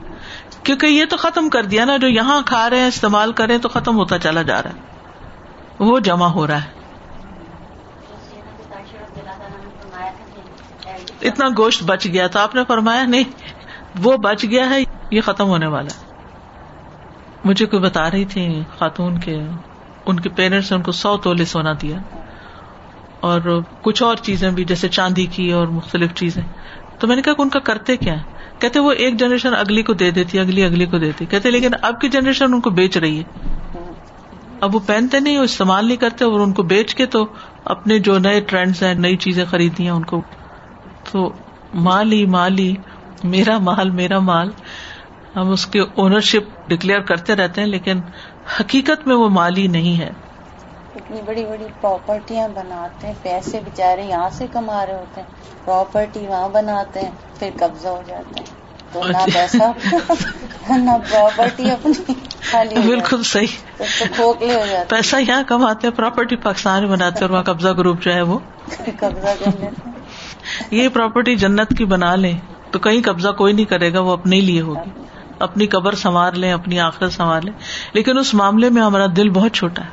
[0.62, 3.68] کیونکہ یہ تو ختم کر دیا نا جو یہاں کھا رہے ہیں استعمال کریں تو
[3.68, 4.80] ختم ہوتا چلا جا رہا ہے۔
[5.78, 6.78] وہ جمع ہو رہا ہے۔
[11.22, 13.24] اتنا گوشت بچ گیا تو آپ نے فرمایا نہیں
[14.02, 14.78] وہ بچ گیا ہے
[15.10, 16.07] یہ ختم ہونے والا ہے۔
[17.44, 19.40] مجھے کوئی بتا رہی تھی خاتون کے،
[20.06, 21.98] ان کے پیرنٹس نے ان کو سو تولے سونا دیا۔
[23.20, 26.42] اور کچھ اور چیزیں بھی، جیسے چاندی کی اور مختلف چیزیں۔
[26.98, 28.14] تو میں نے کہا کہ ان کا کرتے کیا
[28.58, 32.00] کہتے وہ ایک جنریشن اگلی کو دے دیتی، اگلی اگلی کو دیتی۔ کہتے لیکن اب
[32.00, 33.24] کی جنریشن ان کو بیچ رہی ہے۔
[34.60, 37.26] اب وہ پہنتے نہیں، وہ استعمال نہیں کرتے اور ان کو بیچ کے تو
[37.64, 40.22] اپنے جو نئے ٹرینڈس ہیں، نئی چیزیں خریدی ہیں ان کو۔
[41.12, 41.32] تو
[41.74, 42.74] مال ہی مال ہی
[43.24, 44.50] میرا مال میرا مال۔
[45.34, 48.00] ہم اس کی اونرشپ ڈکلیئر کرتے رہتے ہیں لیکن
[48.60, 50.10] حقیقت میں وہ مالی نہیں ہے۔
[50.94, 55.28] اتنی بڑی بڑی پراپرٹیاں بناتے ہیں پیسے بےچارے یہاں سے کما رہے ہوتے ہیں۔
[55.64, 58.56] پراپرٹی وہاں بناتے ہیں پھر قبضہ ہو جاتا ہے۔
[58.92, 59.70] تو نہ پیسہ
[60.78, 62.14] نہ پراپرٹی اپنی
[62.86, 63.56] بالکل صحیح۔
[64.12, 68.02] کھوکھلے ہو جاتے پیسہ یہاں کماتے ہیں پراپرٹی پاکستان میں بناتے اور وہاں قبضہ گروپ
[68.02, 68.38] جو ہے وہ۔
[68.98, 69.90] قبضہ کر لیتے
[70.70, 72.36] یہ پراپرٹی جنت کی بنا لیں
[72.70, 74.90] تو کہیں قبضہ کوئی نہیں کرے گا وہ اپنے لیے ہوگی۔
[75.38, 77.52] اپنی قبر سنوار لیں، اپنی آخر سنوار لیں۔
[77.92, 79.88] لیکن اس معاملے میں ہمارا دل بہت چھوٹا ہے۔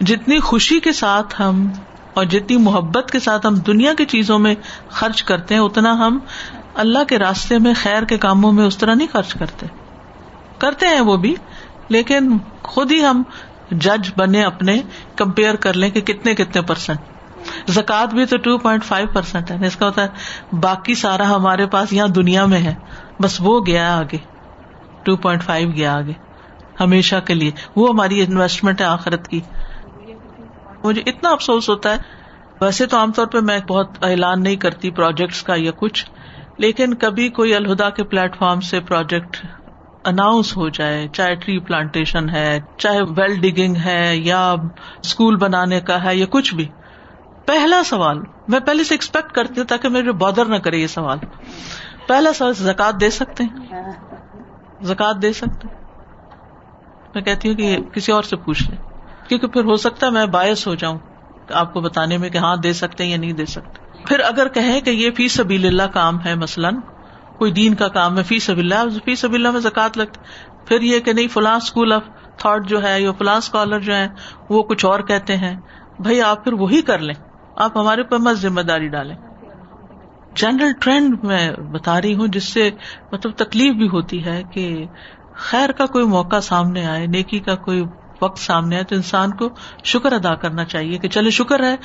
[0.00, 1.68] جتنی خوشی کے ساتھ ہم
[2.14, 4.54] اور جتنی محبت کے ساتھ ہم دنیا کی چیزوں میں
[4.88, 6.18] خرچ کرتے ہیں، اتنا ہم
[6.74, 9.66] اللہ کے راستے میں، خیر کے کاموں میں اس طرح نہیں خرچ کرتے۔
[10.58, 11.34] کرتے ہیں وہ بھی،
[11.88, 13.22] لیکن خود ہی ہم
[13.70, 14.80] جج بنے اپنے،
[15.16, 17.00] کمپیئر کر لیں کہ کتنے کتنے پرسینٹ
[17.68, 20.08] زکات بھی تو ٹو پوائنٹ فائیو پرسینٹ ہے۔ اس کا ہوتا ہے،
[20.56, 22.74] باقی سارا ہمارے پاس یہاں دنیا میں ہے۔
[23.22, 24.35] بس وہ گیا آگے۔
[25.06, 26.12] ٹو پوائنٹ فائیو گیا آگے۔
[26.80, 29.40] ہمیشہ کے لیے۔ وہ ہماری انویسٹمنٹ ہے آخرت کی۔
[30.84, 32.26] مجھے اتنا افسوس ہوتا ہے۔
[32.60, 36.06] ویسے تو عام طور پہ میں بہت اعلان نہیں کرتی پروجیکٹس کا یا کچھ،
[36.58, 39.46] لیکن کبھی کوئی الہدا کے پلیٹ فارم سے پروجیکٹ
[40.04, 44.54] اناؤنس ہو جائے، چاہے ٹری پلانٹیشن ہے، چاہے ویل ڈگنگ ہے، یا
[45.02, 46.68] اسکول بنانے کا ہے، یا کچھ بھی۔
[47.46, 51.18] پہلا سوال، میں پہلے سے ایکسپیکٹ کرتی ہوں تاکہ میرے بادر نہ کرے یہ سوال۔
[52.08, 53.86] پہلا سوال، زکات دے سکتے ہیں؟
[54.82, 55.68] زکات دے سکتے
[57.14, 58.78] میں کہتی ہوں کہ کسی اور سے پوچھ لیں۔
[59.28, 60.98] کیونکہ پھر ہو سکتا ہے میں باعث ہو جاؤں
[61.52, 64.80] آپ کو بتانے میں کہ ہاں دے سکتے یا نہیں دے سکتے۔ پھر اگر کہیں
[64.80, 66.76] کہ یہ فی سبیل اللہ کام ہے مثلاً،
[67.38, 70.20] کوئی دین کا کام ہے، فی سب اللہ، فی سب اللہ میں زکات لگتی
[70.66, 72.02] پھر یہ کہ نہیں، فلاں اسکول آف
[72.36, 74.08] تھاٹ جو ہے یا فلاں اسکالر جو ہے
[74.48, 75.60] وہ کچھ اور کہتے ہیں۔
[75.98, 77.14] بھائی آپ پھر وہی کر لیں۔
[77.56, 79.16] آپ ہمارے پر مت ذمہ داری ڈالیں۔
[80.36, 82.70] جنرل ٹرینڈ میں بتا رہی ہوں جس سے
[83.12, 84.86] مطلب تکلیف بھی ہوتی ہے کہ
[85.36, 87.84] خیر کا کوئی موقع سامنے آئے نیکی کا کوئی
[88.22, 89.48] وقت سامنے آئے تو انسان کو
[89.84, 91.76] شکر ادا کرنا چاہیے کہ چلے شکر ہے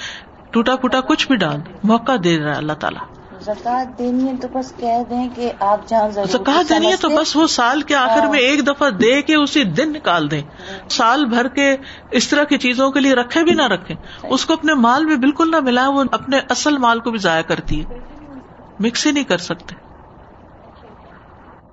[0.51, 3.01] ٹوٹا پھوٹا کچھ بھی ڈال موقع دے رہا ہے اللہ تعالیٰ۔
[3.41, 7.35] زکات دینی ہے تو بس کہہ دیں کہ آپ جہاں زکات دینی ہے تو بس
[7.35, 10.41] وہ سال کے آخر میں ایک دفعہ دے کے اسی دن نکال دیں۔
[10.89, 11.75] سال بھر کے
[12.11, 15.15] اس طرح کی چیزوں کے لیے رکھے بھی نہ رکھے اس کو اپنے مال میں
[15.15, 18.20] بالکل نہ ملا وہ اپنے اصل مال کو بھی ضائع کرتی ہے۔
[18.81, 19.75] مکس ہی نہیں کر سکتے۔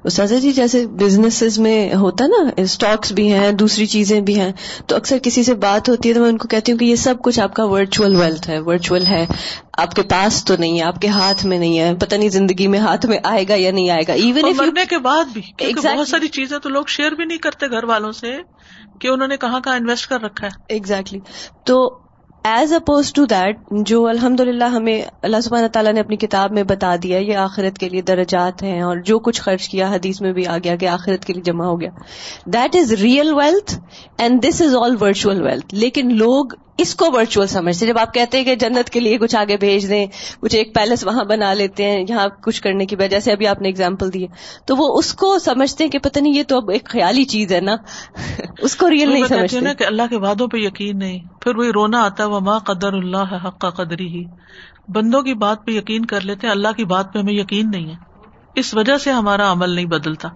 [0.04, 4.52] اساتذہ جی جیسے بزنس میں ہوتا نا اسٹاکس بھی ہیں دوسری چیزیں بھی ہیں
[4.86, 6.96] تو اکثر کسی سے بات ہوتی ہے تو میں ان کو کہتی ہوں کہ یہ
[6.96, 9.26] سب کچھ آپ کا ورچوئل ویلتھ ہے ورچوئل ہے۔
[9.78, 12.66] آپ کے پاس تو نہیں ہے آپ کے ہاتھ میں نہیں ہے۔ پتہ نہیں زندگی
[12.66, 16.08] میں ہاتھ میں آئے گا یا نہیں آئے گا۔ ایون مرنے کے بعد بھی بہت
[16.08, 18.36] ساری چیزیں تو لوگ شیئر بھی نہیں کرتے گھر والوں سے
[19.00, 21.20] کہ انہوں نے کہاں کہاں انویسٹ کر رکھا ہے۔ ایگزیکٹلی
[21.64, 21.98] تو
[22.44, 26.62] ایز اپوز ٹو دیٹ جو الحمد للہ ہمیں اللہ سبحانہ تعالیٰ نے اپنی کتاب میں
[26.62, 30.32] بتا دیا یہ آخرت کے لیے درجات ہیں اور جو کچھ خرچ کیا حدیث میں
[30.32, 31.90] بھی آ گیا کہ آخرت کے لیے جمع ہو گیا۔
[32.44, 33.74] That is real wealth
[34.18, 36.46] and this is all virtual wealth لیکن لوگ
[36.78, 39.88] اس کو ورچوئل سمجھتے جب آپ کہتے ہیں کہ جنت کے لیے کچھ آگے بھیج
[39.88, 40.06] دیں
[40.40, 43.62] کچھ ایک پیلس وہاں بنا لیتے ہیں یہاں کچھ کرنے کی وجہ سے ابھی آپ
[43.62, 44.26] نے اگزامپل دی
[44.66, 47.52] تو وہ اس کو سمجھتے ہیں کہ پتہ نہیں یہ تو اب ایک خیالی چیز
[47.52, 47.76] ہے نا۔
[48.58, 52.02] اس کو ریئل نہیں سمجھتے۔ کہ اللہ کے وعدوں پہ یقین نہیں۔ پھر وہی رونا
[52.04, 54.24] آتا ہے وہ ماں قدر اللہ حق کا قدری ہی
[54.88, 57.86] بندوں کی بات پہ یقین کر لیتے ہیں، اللہ کی بات پہ ہمیں یقین نہیں
[57.86, 57.94] ہے۔
[58.54, 60.28] اس وجہ سے ہمارا عمل نہیں بدلتا۔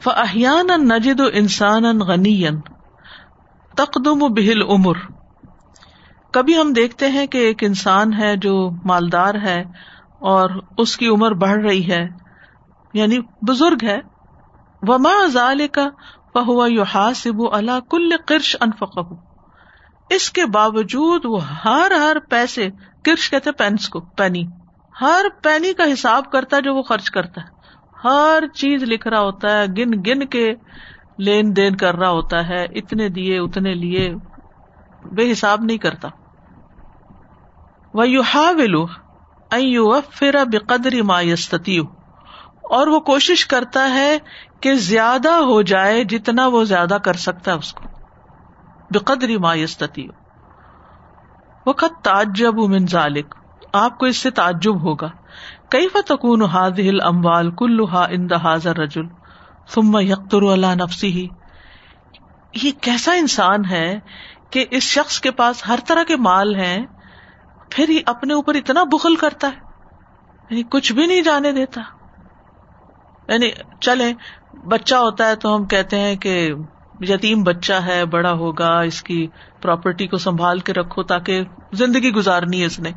[0.00, 2.44] فہیان نجد و انسان غنی
[3.76, 4.94] تقدم و بہل عمر
[6.30, 9.64] کبھی ہم دیکھتے ہیں کہ ایک انسان ہے جو مالدار ہے
[10.18, 12.08] اور اس کی عمر بڑھ رہی ہے
[12.94, 13.98] یعنی بزرگ ہے۔
[14.82, 15.88] وما ضال کا
[16.34, 18.98] بہوا یو حاصب اللہ کل کرش انفق
[20.10, 22.68] اس کے باوجود وہ ہر ہر پیسے
[23.04, 24.44] کرش کہتے پینس کو، پینی۔
[25.00, 27.46] ہر پینی کا حساب کرتا ہے جو وہ خرچ کرتا ہے۔
[28.04, 30.54] ہر چیز لکھ رہا ہوتا ہے، گن گن کے
[31.18, 34.14] لین دین کر رہا ہوتا ہے، اتنے دیے، اتنے لیے۔
[35.12, 36.08] بے حساب نہیں کرتا۔
[37.94, 41.78] وہ یو ہا ولو فرا بے ما یستتی
[42.70, 44.18] اور وہ کوشش کرتا ہے
[44.64, 47.84] کہ زیادہ ہو جائے جتنا وہ زیادہ کر سکتا ہے اس کو۔
[48.90, 49.54] بے قدری ما
[52.02, 53.34] تعجب من ذالک۔
[53.72, 55.10] آپ کو اس سے تعجب ہوگا۔
[55.70, 58.86] کئی فتکون حاضل اموال کلوہا ان حاضر
[59.68, 61.28] ثم یکتر اللہ نفسی ہی
[62.62, 63.98] یہ کیسا انسان ہے
[64.50, 66.86] کہ اس شخص کے پاس ہر طرح کے مال ہیں،
[67.70, 69.58] پھر ہی اپنے اوپر اتنا بخل کرتا ہے۔
[70.50, 71.80] یعنی کچھ بھی نہیں جانے دیتا۔
[73.28, 73.50] یعنی
[73.80, 74.12] چلے
[74.64, 76.52] بچہ ہوتا ہے تو ہم کہتے ہیں کہ
[77.00, 79.26] یتیم بچہ ہے، بڑا ہوگا، اس کی
[79.62, 81.40] پراپرٹی کو سنبھال کے رکھو تاکہ
[81.72, 82.90] زندگی گزارنی ہے اس نے۔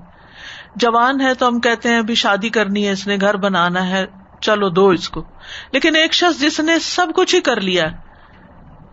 [0.75, 4.05] جوان ہے تو ہم کہتے ہیں ابھی شادی کرنی ہے، اس نے گھر بنانا ہے،
[4.41, 5.23] چلو دو اس کو۔
[5.71, 7.85] لیکن ایک شخص جس نے سب کچھ ہی کر لیا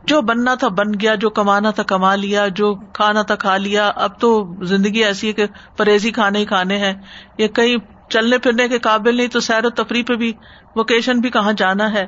[0.05, 3.93] جو بننا تھا بن گیا، جو کمانا تھا کما لیا، جو کھانا تھا کھا لیا۔
[3.95, 5.47] اب تو زندگی ایسی ہے کہ
[5.77, 6.95] پرہیزی کھانے ہی کھانے ہیں۔
[7.39, 7.77] یا کہیں
[8.09, 10.33] چلنے پھرنے کے قابل نہیں تو سیر و تفریح پہ بھی
[10.77, 12.07] ووکیشن بھی کہاں جانا ہے؟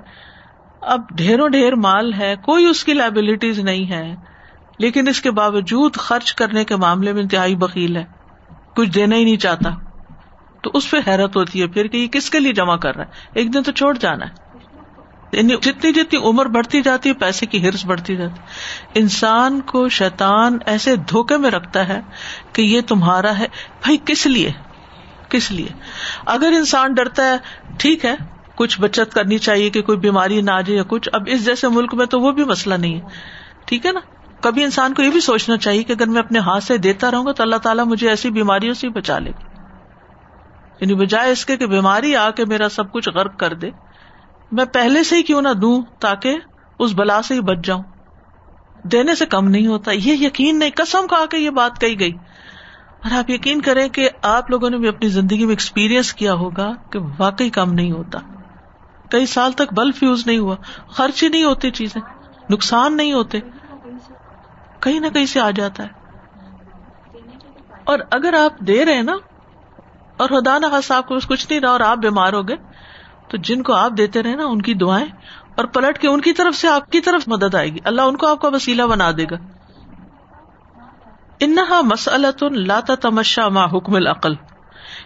[0.80, 4.14] اب ڈھیروں ڈھیر مال ہے، کوئی اس کی لائبلٹیز نہیں ہے۔
[4.78, 8.04] لیکن اس کے باوجود خرچ کرنے کے معاملے میں انتہائی بکیل ہے۔
[8.76, 9.70] کچھ دینا ہی نہیں چاہتا۔
[10.62, 13.04] تو اس پہ حیرت ہوتی ہے، پھر کہ یہ کس کے لیے جمع کر رہا
[13.04, 14.34] ہے؟ ایک دن تو چھوڑ جانا ہے۔
[15.32, 18.40] یعنی جتنی جتنی عمر بڑھتی جاتی ہے، پیسے کی ہرس بڑھتی جاتی
[18.94, 22.00] انسان کو شیطان ایسے دھوکے میں رکھتا ہے
[22.52, 23.46] کہ یہ تمہارا ہے۔
[23.82, 24.52] بھائی، کس لیے؟
[25.28, 25.68] کس لیے؟
[26.26, 27.36] اگر انسان ڈرتا ہے،
[27.78, 31.23] ٹھیک ہے۔ کچھ بچت کرنی چاہیے کہ کوئی بیماری نہ آ جائے یا کچھ۔ اب
[31.27, 33.01] اس جیسے ملک میں تو وہ بھی مسئلہ نہیں ہے۔
[33.66, 34.01] ٹھیک ہے نا؟
[34.40, 37.27] کبھی انسان کو یہ بھی سوچنا چاہیے کہ اگر میں اپنے ہاتھ سے دیتا رہوں
[37.27, 39.62] گا تو اللہ تعالیٰ مجھے ایسی بیماریوں سے بچا لے گا۔
[40.81, 43.71] یعنی بجائے اس کے کہ بیماری آ کے میرا سب کچھ غرق کر دے۔
[44.53, 46.38] میں پہلے سے ہی کیوں نہ دوں تاکہ
[46.79, 47.83] اس بلا سے ہی بچ جاؤں۔
[48.83, 52.12] دینے سے کم نہیں ہوتا۔ یہ یقین نہیں۔ کسم کہا کے یہ بات کہی گئی۔
[53.05, 56.73] اور آپ یقین کریں کہ آپ لوگوں نے بھی اپنی زندگی میں ایکسپیرئنس کیا ہوگا
[56.92, 58.19] کہ واقعی کم نہیں ہوتا۔
[59.11, 60.57] کئی سال تک بلب فیوز نہیں ہوا،
[60.88, 62.01] خرچ ہی نہیں ہوتی چیزیں،
[62.51, 63.38] نقصان نہیں ہوتے۔
[64.81, 65.88] کہیں نہ کہیں سے آ جاتا ہے۔
[67.85, 69.16] اور اگر آپ دے رہے نا،
[70.16, 72.57] اور خدا نہ خاص آپ کو کچھ نہیں رہا اور آپ بیمار ہو گئے،
[73.29, 75.07] تو جن کو آپ دیتے رہے نا، ان کی دعائیں
[75.57, 78.16] اور پلٹ کے ان کی طرف سے آپ کی طرف مدد آئے گی۔ اللہ ان
[78.16, 79.37] کو آپ کا وسیلہ بنا دے گا۔
[81.40, 84.35] انہا مسلط لا تمشا ما حکم العقل۔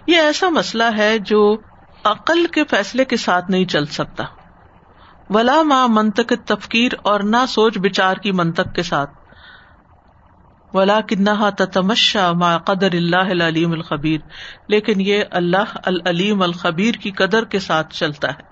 [0.06, 1.56] یہ ایسا مسئلہ ہے جو
[2.04, 4.24] عقل کے فیصلے کے ساتھ نہیں چل سکتا۔
[5.30, 9.10] ولا ماں منطق تفکیر اور نہ سوچ بچار کی منطق کے ساتھ۔
[10.74, 14.20] ولا کنہا تتمشا ما قدر اللہ العلیم الخبیر۔
[14.68, 18.50] لیکن یہ اللہ العلیم الخبیر کی قدر کے ساتھ چلتا ہے۔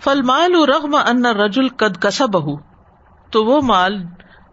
[0.00, 2.56] فل مال رغم ان رجل قد کسا بہ
[3.30, 4.04] تو وہ مال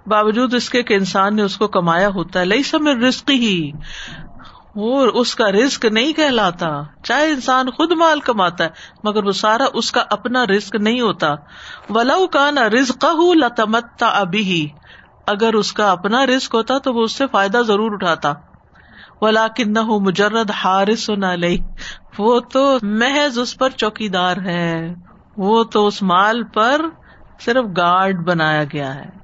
[0.08, 3.72] باوجود اس کے کہ انسان نے اس کو کمایا ہوتا ہے لئی سمے رسک ہی
[4.76, 8.70] وہ اس کا رسک نہیں کہلاتا۔ چاہے انسان خود مال کماتا ہے،
[9.04, 11.28] مگر وہ سارا اس کا اپنا رسک نہیں ہوتا۔
[11.90, 13.06] ولو کا نہ رزق
[13.36, 14.68] لتمتا ابھی ہی
[15.28, 18.34] اگر اس کا اپنا رسک ہوتا تو وہ اس سے فائدہ ضرور اٹھاتا۔
[19.22, 21.58] ولا کن نہ مجرد ہارس نہ لئی
[22.18, 24.94] وہ تو محض اس پر چوکی دار ہے۔
[25.38, 26.82] وہ تو اس مال پر
[27.46, 29.19] صرف گارڈ بنایا گیا ہے۔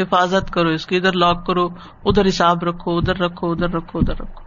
[0.00, 1.68] حفاظت کرو، اس کی ادھر لاک کرو،
[2.04, 4.44] ادھر حساب رکھو، ادھر رکھو ادھر رکھو ادھر رکھو۔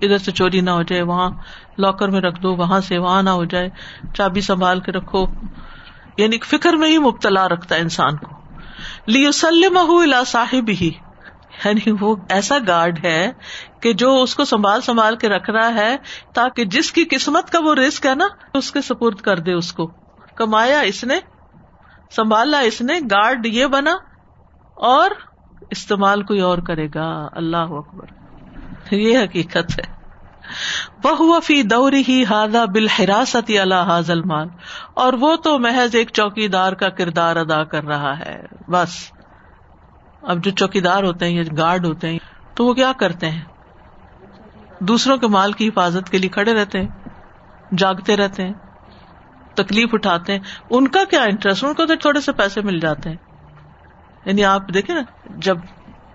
[0.00, 1.30] ادھر سے چوری نہ ہو جائے، وہاں
[1.78, 3.68] لاکر میں رکھ دو، وہاں سے وہاں نہ ہو جائے،
[4.14, 5.26] چابی سنبھال کے رکھو۔
[6.16, 8.42] یعنی فکر میں ہی مبتلا رکھتا ہے انسان کو۔
[9.06, 10.90] لیسلم الا صاحب ہی
[11.64, 13.32] یعنی وہ ایسا گارڈ ہے
[13.80, 15.96] کہ جو اس کو سنبھال سنبھال کے رکھ رہا ہے،
[16.34, 19.72] تاکہ جس کی قسمت کا وہ رسک ہے نا، اس کے سپورٹ کر دے اس
[19.72, 19.90] کو۔
[20.36, 21.20] کمایا اس نے،
[22.16, 23.96] سنبھالا اس نے، گارڈ یہ بنا۔
[24.74, 25.10] اور
[25.70, 28.06] استعمال کوئی اور کرے گا۔ اللہ اکبر۔
[28.94, 30.02] یہ حقیقت ہے۔
[31.04, 34.48] وہ فی دور ہی ہاضا بالحراست اللہ حاضل مال
[34.94, 39.12] اور وہ تو محض ایک چوکی دار کا کردار ادا کر رہا ہے۔ بس۔
[40.22, 42.18] اب جو چوکی دار ہوتے ہیں یا گارڈ ہوتے ہیں،
[42.54, 43.44] تو وہ کیا کرتے ہیں؟
[44.80, 46.88] دوسروں کے مال کی حفاظت کے لیے کھڑے رہتے ہیں،
[47.76, 48.54] جاگتے رہتے ہیں،
[49.54, 53.10] تکلیف اٹھاتے ہیں۔ ان کا کیا انٹرسٹ ان کو تو تھوڑے سے پیسے مل جاتے
[53.10, 53.16] ہیں۔
[54.24, 55.02] یعنی آپ دیکھیں نا،
[55.36, 55.56] جب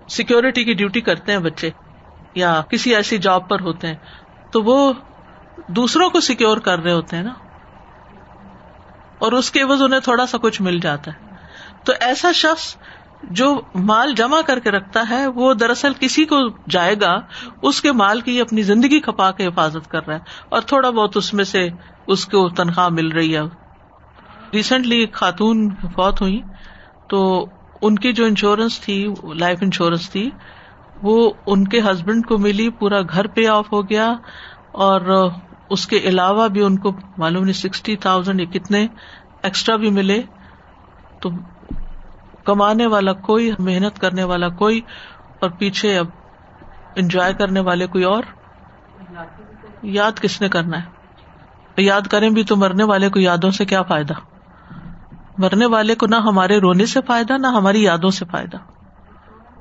[0.08, 1.70] سیکورٹی کی ڈیوٹی کرتے ہیں بچے،
[2.34, 3.94] یا کسی ایسی جاب پر ہوتے ہیں،
[4.50, 4.92] تو وہ
[5.68, 7.32] دوسروں کو سیکور کر رہے ہوتے ہیں نا۔
[9.18, 11.34] اور اس کے عوض انہیں تھوڑا سا کچھ مل جاتا ہے۔
[11.84, 12.76] تو ایسا شخص
[13.22, 16.36] جو مال جمع کر کے رکھتا ہے، وہ دراصل کسی کو
[16.68, 17.20] جائے گا،
[17.62, 21.16] اس کے مال کی اپنی زندگی کھپا کے حفاظت کر رہا ہے۔ اور تھوڑا بہت
[21.16, 21.68] اس میں سے
[22.06, 23.40] اس کو تنخواہ مل رہی ہے۔
[24.54, 26.42] ریسنٹلی ایک خاتون فوت ہوئی،
[27.08, 27.46] تو
[27.82, 30.30] ان کی جو انشورنس تھی لائف انشورنس تھی،
[31.02, 34.14] وہ ان کے ہسبینڈ کو ملی، پورا گھر پے آف ہو گیا،
[34.72, 35.30] اور
[35.70, 38.86] اس کے علاوہ بھی ان کو معلوم نہیں سکسٹی تھاؤزینڈ یا کتنے
[39.42, 40.22] ایکسٹرا بھی ملے۔
[41.20, 41.30] تو
[42.44, 44.80] کمانے والا کوئی، محنت کرنے والا کوئی،
[45.40, 46.06] اور پیچھے اب
[46.96, 48.22] انجوائے کرنے والے کوئی اور۔
[49.82, 50.86] یاد کس نے کرنا ہے؟
[51.76, 54.14] یاد کریں بھی تو مرنے والے کو یادوں سے کیا فائدہ؟
[55.38, 58.56] مرنے والے کو نہ ہمارے رونے سے فائدہ، نہ ہماری یادوں سے فائدہ۔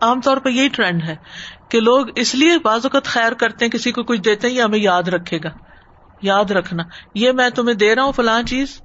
[0.02, 1.16] عام طور پہ یہی ٹرینڈ ہے
[1.70, 4.62] کہ لوگ اس لیے بعض اوقات خیر کرتے ہیں، کسی کو کچھ دیتے ہیں یہ
[4.62, 5.50] ہمیں یاد رکھے گا۔
[6.22, 8.82] یاد رکھنا۔ یہ میں تمہیں دے رہا ہوں فلاں چیز۔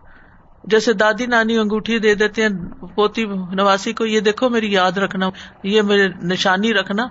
[0.64, 2.48] جیسے دادی نانی انگوٹھی دے دیتے ہیں،
[2.94, 5.30] پوتی نواسی کو یہ دیکھو میری یاد رکھنا،
[5.62, 7.06] یہ میرے نشانی رکھنا۔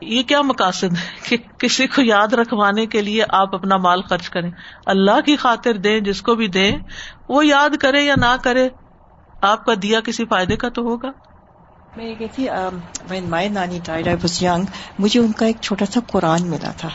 [0.00, 4.30] یہ کیا مقاصد ہے کہ کسی کو یاد رکھوانے کے لیے آپ اپنا مال خرچ
[4.30, 4.50] کریں۔
[4.86, 6.76] اللہ کی خاطر دیں، جس کو بھی دیں،
[7.28, 8.68] وہ یاد کرے یا نہ کرے۔
[9.42, 11.10] آپ کا دیا کسی فائدے کا تو ہوگا؟
[11.96, 12.46] میں یہ کہتی
[13.08, 14.64] وین مائی نانی ڈائڈ آئی واز ینگ
[14.98, 16.88] مجھے ان کا ایک چھوٹا سا قرآن ملا تھا۔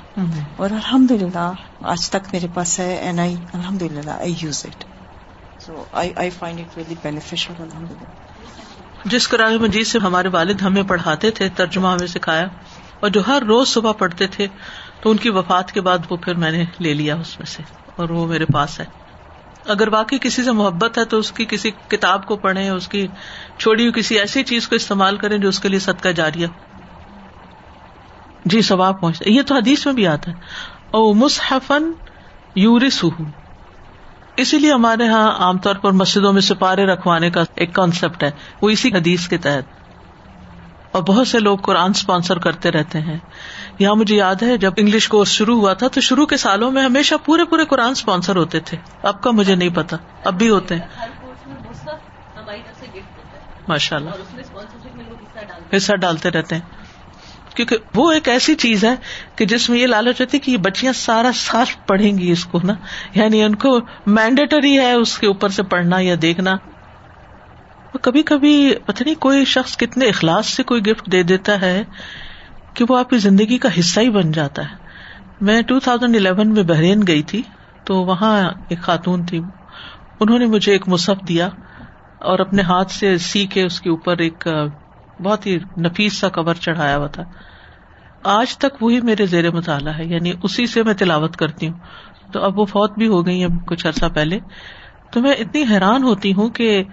[0.56, 1.52] اور الحمد للہ
[1.82, 4.84] آج تک میرے پاس ہے اینڈ آئی الحمد للہ I use it
[5.60, 8.12] so I find it very beneficial الحمد للہ
[9.06, 12.46] جس قرآن مجید سے ہمارے والد ہمیں پڑھاتے تھے ترجمہ ہمیں سکھایا
[13.00, 14.48] اور جو ہر روز صبح پڑھتے تھے
[15.02, 17.64] تو ان کی وفات کے بعد وہ پھر میں نے لے لیا اس میں سے
[17.96, 18.86] اور وہ میرے پاس ہے۔
[19.68, 23.08] اگر واقعی کسی سے محبت ہے تو اس کی کسی کتاب کو پڑھیں، اس کی
[23.60, 26.48] چھوڑی ہوئی کسی ایسی چیز کو استعمال کریں جو اس کے لیے صدقہ جاریہ
[28.46, 30.36] جی ثواب پہنچتا یہ تو حدیث میں بھی آتا ہے۔
[30.92, 31.92] او مصحفن
[32.56, 33.06] یورس
[34.38, 38.32] اسی لیے ہمارے یہاں عام طور پر مسجدوں میں سپارے رکھوانے کا ایک کانسیپٹ ہے۔
[38.62, 39.64] وہ اسی حدیث کے تحت۔
[40.92, 43.18] اور بہت سے لوگ قرآن اسپانسر کرتے رہتے ہیں۔
[43.80, 46.84] یہاں مجھے یاد ہے جب انگلش کورس شروع ہوا تھا تو شروع کے سالوں میں
[46.84, 50.76] ہمیشہ پورے پورے قرآن اسپانسر ہوتے تھے۔ اب کا مجھے نہیں پتا۔ اب بھی ہوتے
[50.76, 50.82] ہیں۔
[53.68, 54.10] ماشاء اللہ
[55.76, 56.62] حصہ ڈالتے رہتے ہیں۔
[57.56, 58.96] کیونکہ وہ ایک ایسی چیز ہے
[59.36, 62.46] کہ جس میں یہ لالچ ہوتی ہے کہ یہ بچیاں سارا سال پڑھیں گی اس
[62.46, 62.74] کو نا؟
[63.16, 66.56] یعنی ان کو مینڈیٹری ہے اس کے اوپر سے پڑھنا یا دیکھنا۔
[68.02, 71.84] کبھی کبھی پتہ نہیں کوئی شخص کتنے اخلاص سے کوئی گفٹ دے دیتا ہے۔
[72.74, 74.76] کہ وہ آپ کی زندگی کا حصہ ہی بن جاتا ہے۔
[75.42, 77.42] میں ٹو تھاؤزینڈ الیون میں بحرین گئی تھی
[77.84, 79.42] تو وہاں ایک خاتون تھی۔
[80.20, 81.50] انہوں نے مجھے ایک مصحف دیا
[82.20, 84.48] اور اپنے ہاتھ سے سی کے اس کے اوپر ایک
[85.24, 87.24] بہت ہی نفیس سا کور چڑھایا ہوا تھا۔
[88.24, 91.80] آج تک وہی میرے زیر مطالعہ ہے یعنی اسی سے میں تلاوت کرتی ہوں۔
[92.32, 94.40] تو اب وہ فوت بھی ہو گئی ہے کچھ عرصہ پہلے۔
[95.12, 96.84] تو میں اتنی حیران ہوتی ہوں کہ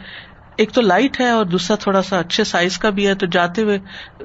[0.61, 3.63] ایک تو لائٹ ہے اور دوسرا تھوڑا سا اچھے سائز کا بھی ہے، تو جاتے
[3.63, 3.79] ہوئے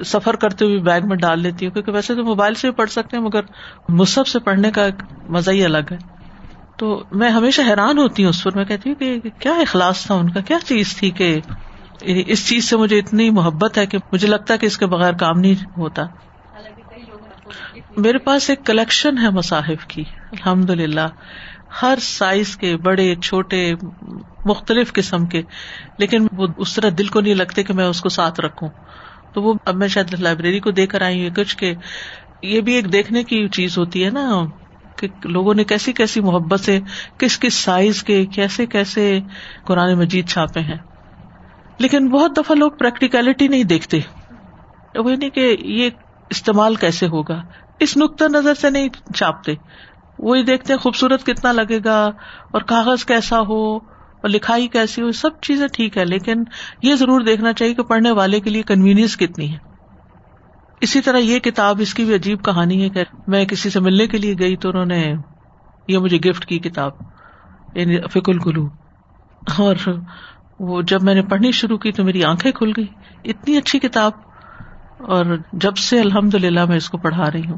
[0.05, 2.89] سفر کرتے ہوئے بیگ میں ڈال لیتی ہوں، کیونکہ ویسے تو موبائل سے بھی پڑھ
[2.89, 3.41] سکتے ہیں، مگر
[3.89, 4.87] مصحف سے پڑھنے کا
[5.29, 5.97] مزہ ہی الگ ہے۔
[6.77, 10.15] تو میں ہمیشہ حیران ہوتی ہوں اس پر، میں کہتی ہوں کہ کیا اخلاص تھا
[10.15, 11.39] ان کا، کیا چیز تھی کہ
[12.01, 15.13] اس چیز سے مجھے اتنی محبت ہے کہ مجھے لگتا ہے کہ اس کے بغیر
[15.13, 16.05] کام نہیں ہوتا۔
[17.97, 21.07] میرے پاس ایک کلیکشن ہے مصاحف کی الحمد للہ
[21.81, 23.73] ہر سائز کے بڑے، چھوٹے،
[24.45, 25.41] مختلف قسم کے،
[25.97, 28.69] لیکن وہ اس طرح دل کو نہیں لگتے کہ میں اس کو ساتھ رکھوں۔
[29.33, 31.73] تو وہ اب میں شاید لائبریری کو دے کر آئی ہوں، کچھ کہ
[32.41, 34.45] یہ بھی ایک دیکھنے کی چیز ہوتی ہے نا
[34.97, 36.79] کہ لوگوں نے کیسی کیسی محبت سے
[37.17, 39.19] کس کس سائز کے کیسے کیسے
[39.65, 40.77] قرآن مجید چھاپے ہیں۔
[41.77, 43.99] لیکن بہت دفعہ لوگ پریکٹیکلٹی نہیں دیکھتے۔
[44.95, 45.89] وہ نہیں کہ یہ
[46.29, 47.41] استعمال کیسے ہوگا؟
[47.79, 49.55] اس نقطۂ نظر سے نہیں چھاپتے۔
[50.19, 51.97] وہی دیکھتے ہیں خوبصورت کتنا لگے گا
[52.51, 56.43] اور کاغذ کیسا ہو اور لکھائی کیسی ہو، سب چیزیں ٹھیک ہے، لیکن
[56.81, 59.57] یہ ضرور دیکھنا چاہیے کہ پڑھنے والے کے لیے کنوینئنس کتنی ہے۔
[60.81, 64.07] اسی طرح یہ کتاب، اس کی بھی عجیب کہانی ہے کہ میں کسی سے ملنے
[64.07, 65.03] کے لیے گئی تو انہوں نے
[65.87, 66.91] یہ مجھے گفٹ کی کتاب
[67.75, 68.65] یعنی فک الگلو
[69.57, 69.89] اور
[70.59, 72.85] وہ جب میں نے پڑھنی شروع کی تو میری آنکھیں کھل گئی۔
[73.23, 74.11] اتنی اچھی کتاب،
[74.99, 77.57] اور جب سے الحمد للہ میں اس کو پڑھا رہی ہوں۔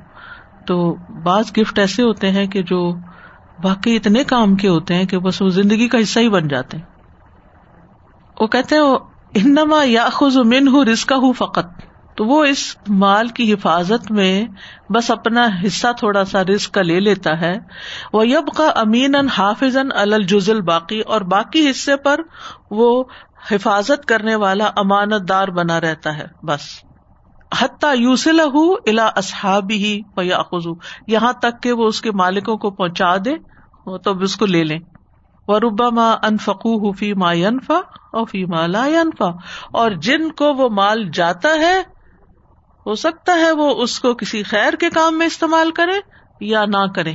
[0.68, 2.94] تو بعض گفٹ ایسے ہوتے ہیں کہ جو
[3.64, 6.78] باقی اتنے کام کے ہوتے ہیں کہ بس وہ زندگی کا حصہ ہی بن جاتے
[6.78, 6.86] ہیں۔
[8.40, 8.84] وہ کہتے ہیں
[9.36, 11.66] انما یا خز من ہوں رسکا ہوں فقط۔
[12.16, 14.46] تو وہ اس مال کی حفاظت میں
[14.90, 17.60] بس اپنا حصہ تھوڑا سا رسک کا لے لیتا ہے۔
[18.14, 22.20] وہ یب کا امین حافظ الجزل باقی اور باقی حصے پر
[22.72, 23.04] وہ
[23.52, 26.87] حفاظت کرنے والا امانت دار بنا رہتا ہے، بس۔
[27.52, 28.40] حتیٰ یوسل
[28.88, 30.68] الا اصحاب ہی یاخذ
[31.08, 33.36] یہاں تک کہ وہ اس کے مالکوں کو پہنچا دے
[34.04, 34.80] تو اس کو لے لیں۔
[35.48, 37.78] وہ ربا ماں انفقو فی ما ینفا
[38.14, 39.30] اور فی ما لا ینفا
[39.72, 41.84] اور جن کو وہ مال جاتا ہے،
[42.86, 46.00] ہو سکتا ہے وہ اس کو کسی خیر کے کام میں استعمال کرے
[46.40, 47.14] یا نہ کرے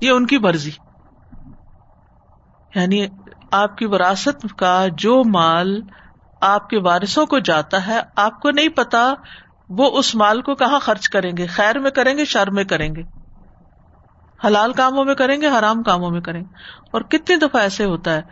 [0.00, 0.70] یہ ان کی مرضی۔
[2.74, 3.06] یعنی
[3.52, 5.80] آپ کی وراثت کا جو مال
[6.40, 9.14] آپ کے وارثوں کو جاتا ہے، آپ کو نہیں پتا
[9.78, 12.94] وہ اس مال کو کہاں خرچ کریں گے؟ خیر میں کریں گے، شر میں کریں
[12.94, 13.02] گے؟
[14.46, 16.54] حلال کاموں میں کریں گے، حرام کاموں میں کریں گے؟
[16.92, 18.22] اور کتنی دفعہ ایسے ہوتا ہے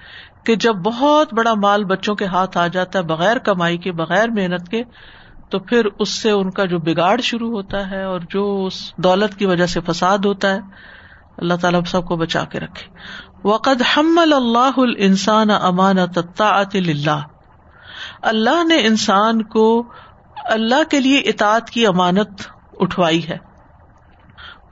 [0.44, 4.28] کہ جب بہت بڑا مال بچوں کے ہاتھ آ جاتا ہے، بغیر کمائی کے، بغیر
[4.28, 4.82] محنت کے،
[5.50, 9.38] تو پھر اس سے ان کا جو بگاڑ شروع ہوتا ہے اور جو اس دولت
[9.38, 10.60] کی وجہ سے فساد ہوتا ہے،
[11.38, 12.88] اللہ تعالیٰ سب کو بچا کے رکھے۔
[13.44, 17.22] وقد حمل اللہ السان امانت اللہ
[18.22, 19.92] اللہ نے انسان کو
[20.50, 22.28] اللہ کے لیے اطاعت کی امانت
[22.72, 23.38] اٹھوائی ہے۔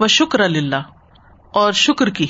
[0.01, 0.83] وہ شکر اللہ
[1.51, 2.27] اور شکر کی۔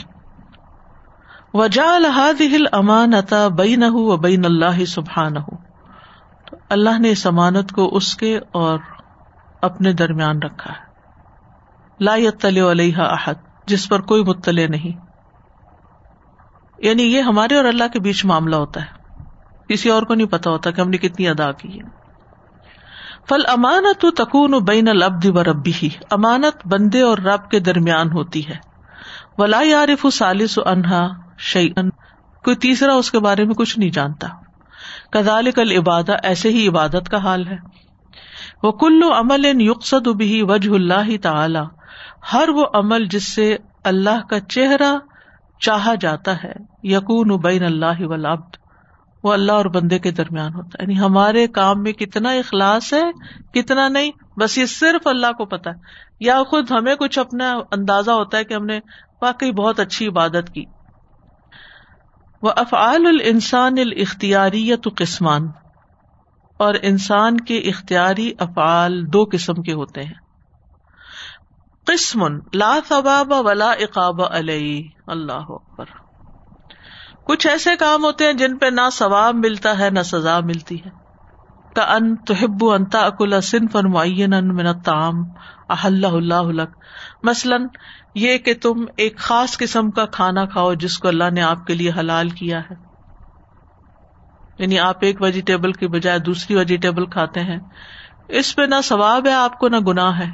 [1.55, 2.43] وجا الحاد
[2.73, 5.37] امانتا بین و بین اللہ سبحان
[6.71, 8.79] اللہ نے اس امانت کو اس کے اور
[9.63, 10.89] اپنے درمیان رکھا ہے۔
[12.01, 12.15] لا
[12.71, 13.35] علیہ احد،
[13.67, 15.07] جس پر کوئی مطلع نہیں۔
[16.79, 19.23] یعنی یہ ہمارے اور اللہ کے بیچ معاملہ ہوتا ہے۔
[19.69, 22.08] کسی اور کو نہیں پتا ہوتا کہ ہم نے کتنی ادا کی ہے۔
[23.29, 28.49] فل امانت تکون بین العبد و ربی ہی امانت بندے اور رب کے درمیان ہوتی
[28.49, 28.57] ہے۔
[29.39, 31.09] ولا یارف سالس انہا
[31.39, 31.69] شعی
[32.45, 34.29] کوئی تیسرا اس کے بارے میں کچھ نہیں جانتا۔
[35.13, 37.57] کزال کل عبادت ایسے ہی عبادت کا حال ہے۔
[38.63, 41.61] وہ کلو عمل یقصد بھی وجہ اللہ تعالی،
[42.33, 44.97] ہر وہ عمل جس سے اللہ کا چہرہ
[45.61, 46.53] چاہا جاتا ہے
[46.83, 48.57] یقون بین اللہ ولابد
[49.25, 53.13] وہ اللہ اور بندے کے درمیان ہوتا ہے۔ یعنی ہمارے کام میں کتنا اخلاص ہے،
[53.55, 55.77] کتنا نہیں، بس یہ صرف اللہ کو پتا ہے۔
[56.21, 58.81] یا خود ہمیں کچھ اپنا اندازہ ہوتا ہے کہ ہم نے
[59.23, 60.65] واقعی بہت اچھی عبادت کی۔
[62.43, 65.49] وہ افعال السان الختیاری قسمان۔
[66.59, 70.15] اور انسان کے اختیاری افعال دو قسم کے ہوتے ہیں۔
[71.87, 76.08] قسم لا ثواب ولا اقاب علیہ۔ اللہ اکبر۔
[77.29, 81.09] کچھ ایسے کام ہوتے ہیں جن پہ نہ ثواب ملتا ہے، نہ سزا ملتی ہے۔
[81.75, 85.15] کا ان تحب انتا اکلا صنف معین من الطعام
[85.69, 86.65] احل اللہ
[87.23, 87.67] مثلاً
[88.15, 91.75] یہ کہ تم ایک خاص قسم کا کھانا کھاؤ جس کو اللہ نے آپ کے
[91.75, 92.75] لیے حلال کیا ہے۔
[94.59, 97.59] یعنی آپ ایک ویجیٹیبل کی بجائے دوسری ویجیٹیبل کھاتے ہیں۔
[98.29, 100.31] اس پہ نہ ثواب ہے، آپ کو نہ گناہ ہے۔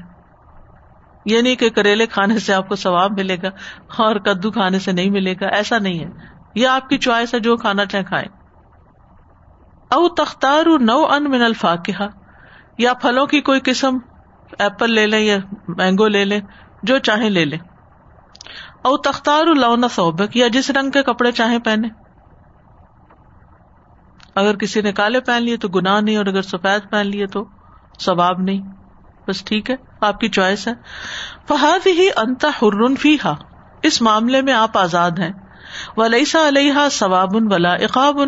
[1.24, 3.49] یہ نہیں کہ کریلے کھانے سے آپ کو ثواب ملے گا
[3.97, 7.41] اور کدو کھانے سے نہیں ملے گا، ایسا نہیں ہے۔ یہ آپ کی چوائس ہے
[7.41, 8.27] جو کھانا چاہے کھائے
[9.91, 12.09] او تختار نو ان من الفاقہ
[12.79, 13.99] یا پھلوں کی کوئی قسم،
[14.59, 15.37] ایپل لے لیں یا
[15.69, 16.41] مینگو لے لیں،
[16.83, 17.59] جو چاہیں لے لیں۔
[18.83, 21.89] اور تختار النا صوبک یا جس رنگ کے کپڑے چاہیں پہنے
[24.35, 27.45] اگر کسی نے کالے پہن لیے تو گناہ نہیں، اور اگر سفید پہن لیے تو
[28.01, 28.63] ثواب نہیں۔
[29.29, 30.73] بس ٹھیک ہے، آپ کی چوائس ہے۔
[31.49, 33.35] فہاد ہی انتا ہرن فی ہا
[33.83, 35.33] اس معاملے میں آپ آزاد ہیں۔
[35.97, 38.18] ولیسا علیہ ثواب ولا اقاب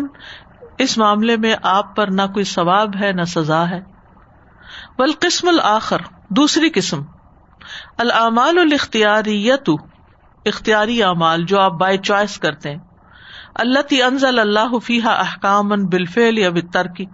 [0.77, 3.81] اس معاملے میں آپ پر نہ کوئی ثواب ہے، نہ سزا ہے۔
[4.97, 5.97] بل قسم الآخر،
[6.29, 7.01] دوسری قسم۔
[7.97, 9.69] العمال الاختیاریت
[10.45, 12.77] اختیاری اعمال جو آپ بائی چوائس کرتے ہیں۔
[13.55, 17.05] اللہ تی انزل اللہ فیحا احکام بالفعل یا بترکی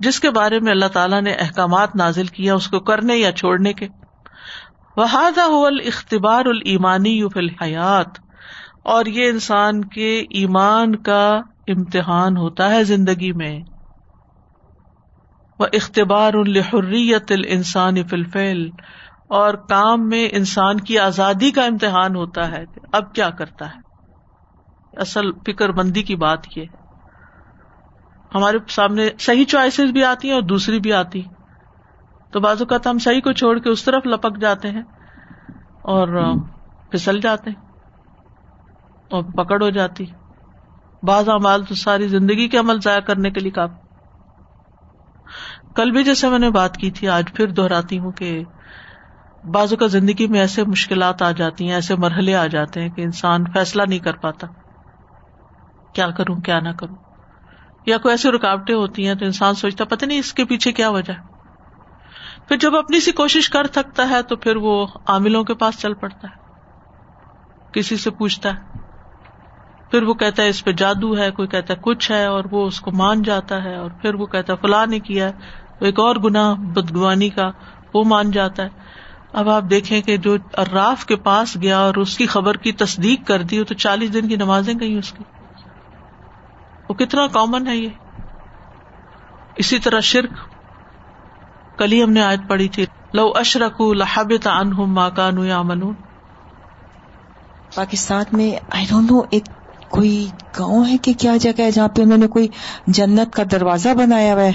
[0.00, 3.72] جس کے بارے میں اللہ تعالیٰ نے احکامات نازل کیا اس کو کرنے یا چھوڑنے
[3.72, 3.88] کے۔
[4.96, 6.44] وہذا هو الاختبار
[7.28, 8.23] فی الحیات
[8.84, 13.60] اور یہ انسان کے ایمان کا امتحان ہوتا ہے زندگی میں۔
[15.58, 18.68] وہ اختبار الحریت الانسان فی الفعل
[19.28, 23.80] اور کام میں انسان کی آزادی کا امتحان ہوتا ہے۔ اب کیا کرتا ہے؟
[24.96, 26.84] اصل فکر بندی کی بات یہ ہے۔
[28.34, 31.22] ہمارے سامنے صحیح چوائسیز بھی آتی ہیں اور دوسری بھی آتی
[32.32, 34.82] تو بعض اوقات ہم صحیح کو چھوڑ کے اس طرف لپک جاتے ہیں
[35.82, 36.34] اور
[36.90, 37.63] پھسل جاتے ہیں۔
[39.10, 40.04] اور پکڑ ہو جاتی۔
[41.02, 43.84] بعض اعمال تو ساری زندگی کے عمل ضائع کرنے کے لیے کافی
[45.74, 48.44] کل بھی جیسے میں نے بات کی تھی، آج پھر دہراتی ہوں کہ
[49.44, 53.00] بازو کا زندگی میں ایسے مشکلات آ جاتی ہیں، ایسے مرحلے آ جاتے ہیں کہ
[53.00, 54.46] انسان فیصلہ نہیں کر پاتا۔
[55.92, 56.96] کیا کروں، کیا نہ کروں۔
[57.86, 60.90] یا کوئی ایسی رکاوٹیں ہوتی ہیں تو انسان سوچتا پتہ نہیں اس کے پیچھے کیا
[60.90, 61.12] وجہ
[62.48, 65.94] پھر جب اپنی سی کوشش کر سکتا ہے تو پھر وہ عاملوں کے پاس چل
[65.94, 66.44] پڑتا ہے۔
[67.72, 68.83] کسی سے پوچھتا ہے
[69.94, 72.66] پھر وہ کہتا ہے اس پہ جادو ہے، کوئی کہتا ہے کچھ ہے اور وہ
[72.66, 75.32] اس کو مان جاتا ہے اور پھر وہ کہتا ہے فلاں نے کیا ہے۔
[75.80, 77.50] ایک اور گنا بدگوانی کا
[77.94, 78.68] وہ مان جاتا ہے۔
[79.32, 83.26] اب آپ دیکھیں کہ جو اراف کے پاس گیا اور اس کی خبر کی تصدیق
[83.26, 85.24] کر دی تو چالیس دن کی نمازیں گئی اس کی۔
[86.88, 87.88] وہ کتنا کامن ہے یہ۔
[89.56, 90.32] اسی طرح شرک۔
[91.78, 95.94] کل ہی ہم نے آیت پڑھی تھی۔ لو اشرک لہبت عنہم ما کانوا یعملون۔
[97.74, 99.44] پاکستان میں آئی ڈونٹ نو ایک
[99.94, 100.28] کوئی
[100.58, 102.48] گاؤں ہے کہ کیا جگہ ہے جہاں پہ انہوں نے کوئی
[102.86, 104.52] جنت کا دروازہ بنایا ہوا ہے؟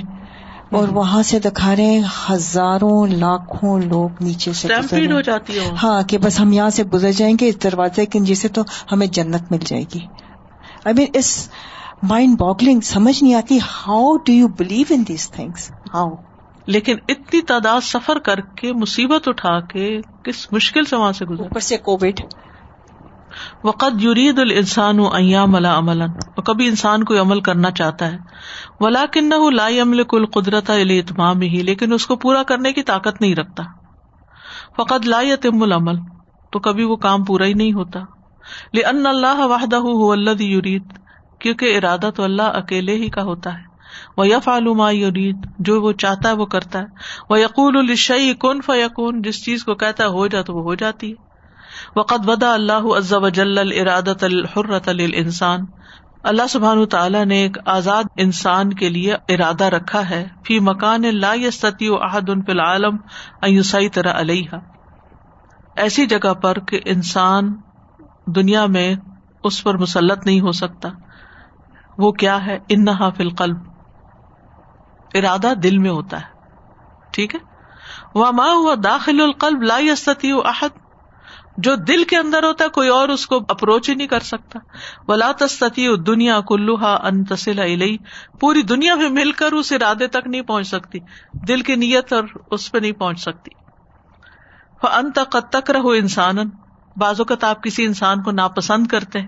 [0.71, 4.67] اور وہاں سے دکھا رہے ہیں ہزاروں لاکھوں لوگ نیچے سے
[5.11, 8.47] ہو جاتی ہاں کہ بس ہم یہاں سے گزر جائیں گے اس دروازے کے جیسے
[8.47, 8.61] تو
[8.91, 9.99] ہمیں جنت مل جائے گی۔
[10.85, 11.49] آئی مین اس
[12.03, 16.09] مائنڈ باگلنگ سمجھ نہیں آتی how do you believe in these things how
[16.67, 19.89] لیکن اتنی تعداد سفر کر کے مصیبت اٹھا کے
[20.23, 22.21] کس مشکل سے وہاں سے گزر اوپر سے کووڈ۔
[23.63, 28.17] وقت یرید الانسان ایام لا عملا۔ اور کبھی انسان کوئی عمل کرنا چاہتا ہے۔
[28.79, 33.63] ولاکنہ لا یملک القدرت اتمام ہی لیکن اس کو پورا کرنے کی طاقت نہیں رکھتا۔
[34.77, 35.95] فقط لا یتم العمل،
[36.51, 37.99] تو کبھی وہ کام پورا ہی نہیں ہوتا۔
[38.73, 40.83] لأن اللہ وحدہ هو الذی یرید
[41.39, 43.63] کیونکہ ارادہ تو اللہ اکیلے ہی کا ہوتا ہے۔
[44.17, 46.85] وہ یف ما یرید جو وہ چاہتا ہے وہ کرتا ہے۔
[47.29, 50.75] وہ یقول الشعی کن فیقون جس چیز کو کہتا ہے ہو جا تو وہ ہو
[50.75, 51.28] جاتی ہے۔
[51.95, 55.59] وقت ودا اللہ عز وجل الارادت الحرت للانسان۔
[56.23, 61.33] اللہ سبحانہ تعالیٰ نے ایک آزاد انسان کے لیے ارادہ رکھا ہے۔ فی مکان لا
[61.33, 62.97] يستطيع احد فی العالم
[63.41, 64.55] ان يسيطر علیہ
[65.75, 67.55] ایسی جگہ پر کہ انسان
[68.25, 68.95] دنیا میں
[69.43, 70.89] اس پر مسلط نہیں ہو سکتا۔
[71.97, 73.57] وہ کیا ہے؟ انہا فی القلب۔
[75.13, 76.25] ارادہ دل میں ہوتا ہے۔
[77.11, 77.39] ٹھیک ہے؟
[78.15, 80.88] وما هو داخل القلب لا يستطيع احد۔
[81.63, 84.59] جو دل کے اندر ہوتا ہے، کوئی اور اس کو اپروچ ہی نہیں کر سکتا۔
[85.07, 87.97] ولا تستی دنیا کلوہا انتسل علیہ
[88.39, 90.99] پوری دنیا میں مل کر اس ارادے تک نہیں پہنچ سکتی۔
[91.47, 93.51] دل کی نیت اور اس پہ نہیں پہنچ سکتی۔
[94.83, 96.37] انت قد تک رہو انسان
[96.99, 99.27] بعض اوقات آپ کسی انسان کو ناپسند کرتے ہیں۔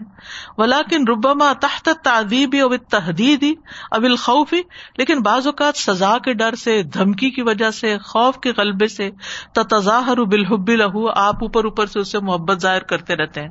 [0.57, 3.53] ولاکن ربما تحت تعدیبی اب تحدیدی
[3.91, 4.61] اب الخوفی
[4.97, 9.09] لیکن بعض اوقات سزا کے ڈر سے، دھمکی کی وجہ سے، خوف کے غلبے سے
[9.53, 13.49] تتظاہر بالحب لہو، آپ اوپر اوپر سے اسے محبت ظاہر کرتے رہتے ہیں۔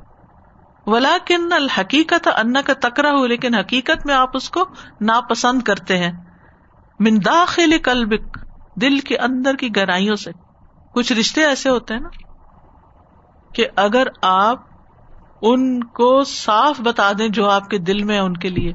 [0.86, 4.64] ولاکن الحقیقت ان کا تکرا ہو لیکن حقیقت میں آپ اس کو
[5.00, 6.12] ناپسند کرتے ہیں۔
[7.00, 8.38] من داخل قلبک،
[8.80, 10.30] دل کے اندر کی گہرائیوں سے۔
[10.94, 12.29] کچھ رشتے ایسے ہوتے ہیں نا؟
[13.54, 14.58] کہ اگر آپ
[15.42, 18.72] ان کو صاف بتا دیں جو آپ کے دل میں ہے ان کے لیے،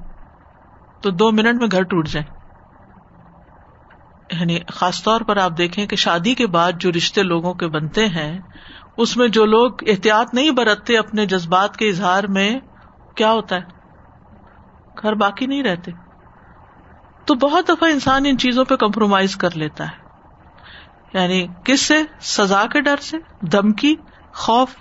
[1.01, 2.35] تو دو منٹ میں گھر ٹوٹ جائیں۔
[4.31, 8.07] یعنی خاص طور پر آپ دیکھیں کہ شادی کے بعد جو رشتے لوگوں کے بنتے
[8.07, 8.39] ہیں،
[8.97, 12.59] اس میں جو لوگ احتیاط نہیں برتتے اپنے جذبات کے اظہار میں،
[13.15, 13.61] کیا ہوتا ہے؟
[15.01, 15.91] گھر باقی نہیں رہتے۔
[17.25, 20.05] تو بہت دفعہ انسان ان چیزوں پہ کمپرومائز کر لیتا ہے۔
[21.13, 23.95] یعنی کس سے؟ سزا کے ڈر سے، دھمکی
[24.35, 24.71] خوف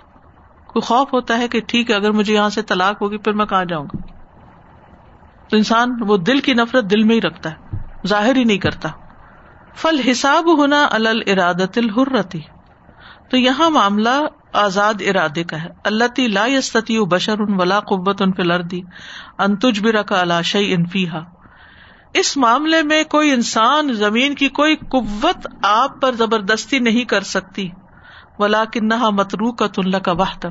[0.67, 3.45] کو خوف ہوتا ہے کہ ٹھیک ہے، اگر مجھے یہاں سے طلاق ہوگی، پھر میں
[3.45, 3.97] کہاں جاؤں گا؟
[5.49, 7.77] تو انسان وہ دل کی نفرت دل میں ہی رکھتا ہے،
[8.07, 8.89] ظاہر ہی نہیں کرتا۔
[9.75, 12.41] فل حساب ہونا الل ارادت الحرتی۔
[13.29, 14.09] تو یہاں معاملہ
[14.53, 18.81] آزاد ارادے کا ہے۔ اللہ لا یستتی بشر ان ولا قبت ان فلردی
[19.37, 21.19] انتج بھی رکھا علاشی انفیحا
[22.13, 27.69] اس معاملے میں کوئی انسان زمین کی کوئی قوت آپ پر زبردستی نہیں کر سکتی۔
[28.39, 30.47] ولا کنہا مترو کا تن کا واہ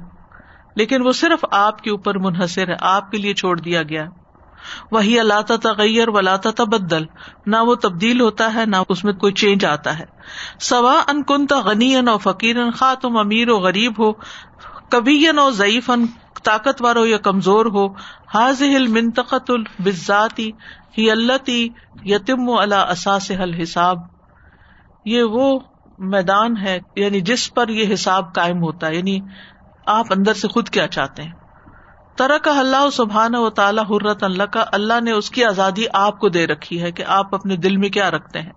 [0.77, 4.05] لیکن وہ صرف آپ کے اوپر منحصر ہے، آپ کے لیے چھوڑ دیا گیا۔
[4.91, 7.05] وہی اللہ تغیر و تبدل
[7.47, 10.05] نہ وہ تبدیل ہوتا ہے، نہ اس میں کوئی چینج آتا ہے۔
[10.61, 14.13] سوا ان کن غنی ان فقیر خا تم امیر و غریب ہو
[14.89, 16.07] کبھی او ضعیف ان
[16.43, 17.89] طاقتور ہو یا کمزور ہو۔
[18.35, 20.51] حاض منتقط الباتی
[20.99, 21.51] ہی اللہ
[22.05, 23.99] یتم و اللہ اساس حل حساب
[25.05, 25.59] یہ وہ
[26.07, 29.19] میدان ہے یعنی جس پر یہ حساب قائم ہوتا ہے یعنی
[29.87, 31.33] آپ اندر سے خود کیا چاہتے ہیں؟
[32.17, 36.19] طرح کا اللہ سبحان و تعالیٰ حرت اللہ کا اللہ نے اس کی آزادی آپ
[36.19, 38.53] کو دے رکھی ہے کہ آپ اپنے دل میں کیا رکھتے ہیں؟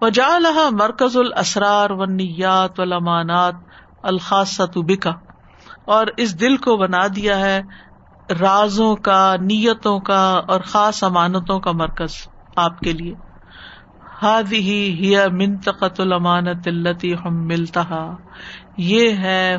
[0.00, 0.28] وہ جا
[0.70, 3.54] مرکز الاسرار و نیات و لمانات
[4.02, 5.10] الخاص بکا،
[5.84, 7.60] اور اس دل کو بنا دیا ہے
[8.40, 12.14] رازوں کا، نیتوں کا اور خاص امانتوں کا مرکز
[12.56, 13.14] آپ کے لیے۔
[14.22, 18.14] ہی منتقط المانت التی ہم ملتا
[18.76, 19.56] یہ ہے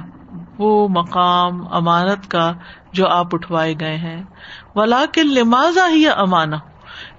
[0.57, 2.53] وہ مقام امانت کا
[2.93, 4.23] جو آپ اٹھوائے گئے ہیں۔
[4.75, 6.57] ولا کے لمازا ہی امانا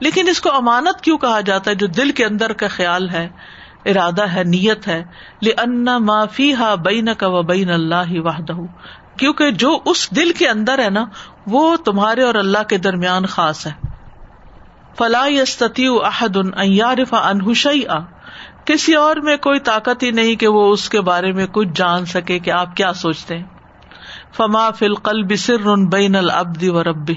[0.01, 3.29] لیکن اس کو امانت کیوں کہا جاتا ہے جو دل کے اندر کا خیال ہے،
[3.85, 5.05] ارادہ ہے، نیت ہے۔
[5.99, 8.53] معافی ہا بین کا و بین اللہ واہدہ
[9.19, 11.05] کیونکہ جو اس دل کے اندر ہے نا،
[11.47, 13.93] وہ تمہارے اور اللہ کے درمیان خاص ہے۔
[14.99, 17.99] فلاح یستتی احد ان انحشی آ
[18.65, 22.07] کسی اور میں کوئی طاقت ہی نہیں کہ وہ اس کے بارے میں کچھ جان
[22.07, 23.45] سکے کہ آپ کیا سوچتے ہیں۔
[24.37, 27.15] فما فل قل بسر بین العبد و ربی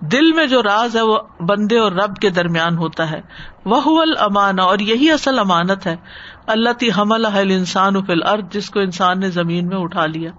[0.00, 3.20] دل میں جو راز ہے وہ بندے اور رب کے درمیان ہوتا ہے۔
[3.64, 5.96] وہ امانا اور یہی اصل امانت ہے۔
[6.46, 10.30] اللہ تی حمل انسان فل ارد جس کو انسان نے زمین میں اٹھا لیا۔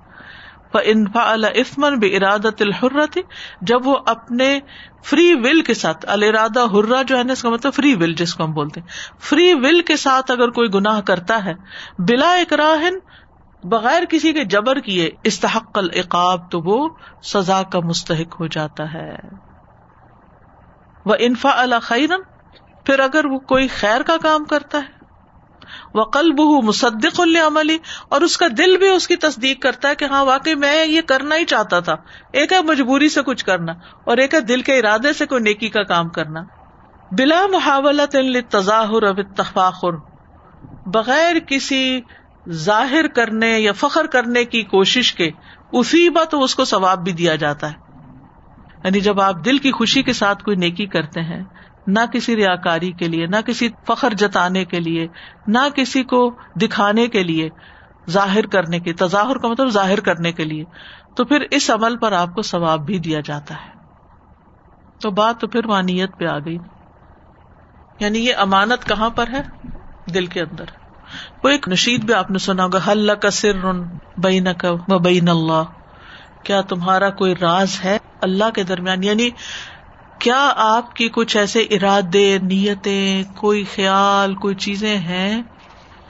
[0.74, 3.18] انفا الفمن بے ارادت الحرت
[3.62, 4.60] جب وہ اپنے
[5.04, 8.36] فری ول کے ساتھ الرادہ ہررا جو ہے نا، اس کا مطلب فری ول جس
[8.36, 8.88] کو ہم بولتے ہیں۔
[9.20, 11.54] فری ول کے ساتھ اگر کوئی گناہ کرتا ہے،
[12.00, 12.94] بلا اکراہن
[13.64, 16.90] بغیر کسی کے جبر کیے، استحق العقاب، تو وہ
[17.24, 19.16] سزا کا مستحق ہو جاتا ہے۔
[21.06, 22.22] وہ انفا الخیرن
[22.86, 24.99] پھر اگر وہ کوئی خیر کا کام کرتا ہے
[25.94, 27.78] وہ قلب مصدق العملی
[28.10, 31.02] اور اس کا دل بھی اس کی تصدیق کرتا ہے کہ ہاں واقعی میں یہ
[31.02, 31.96] کرنا ہی چاہتا تھا۔
[32.34, 33.72] ایک ہے مجبوری سے کچھ کرنا،
[34.04, 36.44] اور ایک ہے دل کے ارادے سے کوئی نیکی کا کام کرنا۔
[37.12, 38.16] بلا محاولت
[38.50, 39.96] تظاہر اب تفاخر
[40.86, 42.02] بغیر کسی
[42.50, 45.32] ظاہر کرنے یا فخر کرنے کی کوشش کے
[45.72, 47.88] اسی بات اس کو ثواب بھی دیا جاتا ہے۔
[48.84, 51.44] یعنی جب آپ دل کی خوشی کے ساتھ کوئی نیکی کرتے ہیں
[51.92, 55.08] نہ کسی ریا کاری کے لیے، نہ کسی فخر جتانے کے لیے،
[55.48, 57.50] نہ کسی کو دکھانے کے لیے،
[58.10, 60.64] ظاہر کرنے کے، تظاہر کا مطلب ظاہر کرنے کے لیے۔
[61.16, 63.80] تو پھر اس عمل پر آپ کو ثواب بھی دیا جاتا ہے۔
[65.02, 66.58] تو بات تو پھر وانیت پہ آ گئی۔
[68.00, 69.42] یعنی یہ امانت کہاں پر ہے؟
[70.14, 70.66] دل کے اندر۔
[71.44, 73.72] وہ ایک نشید بھی آپ نے سنا ہوگا حل کا سر
[74.18, 75.64] بین کا بین اللہ
[76.44, 79.30] کیا تمہارا کوئی راز ہے اللہ کے درمیان؟ یعنی
[80.20, 85.42] کیا آپ کی کچھ ایسے ارادے، نیتیں، کوئی خیال، کوئی چیزیں ہیں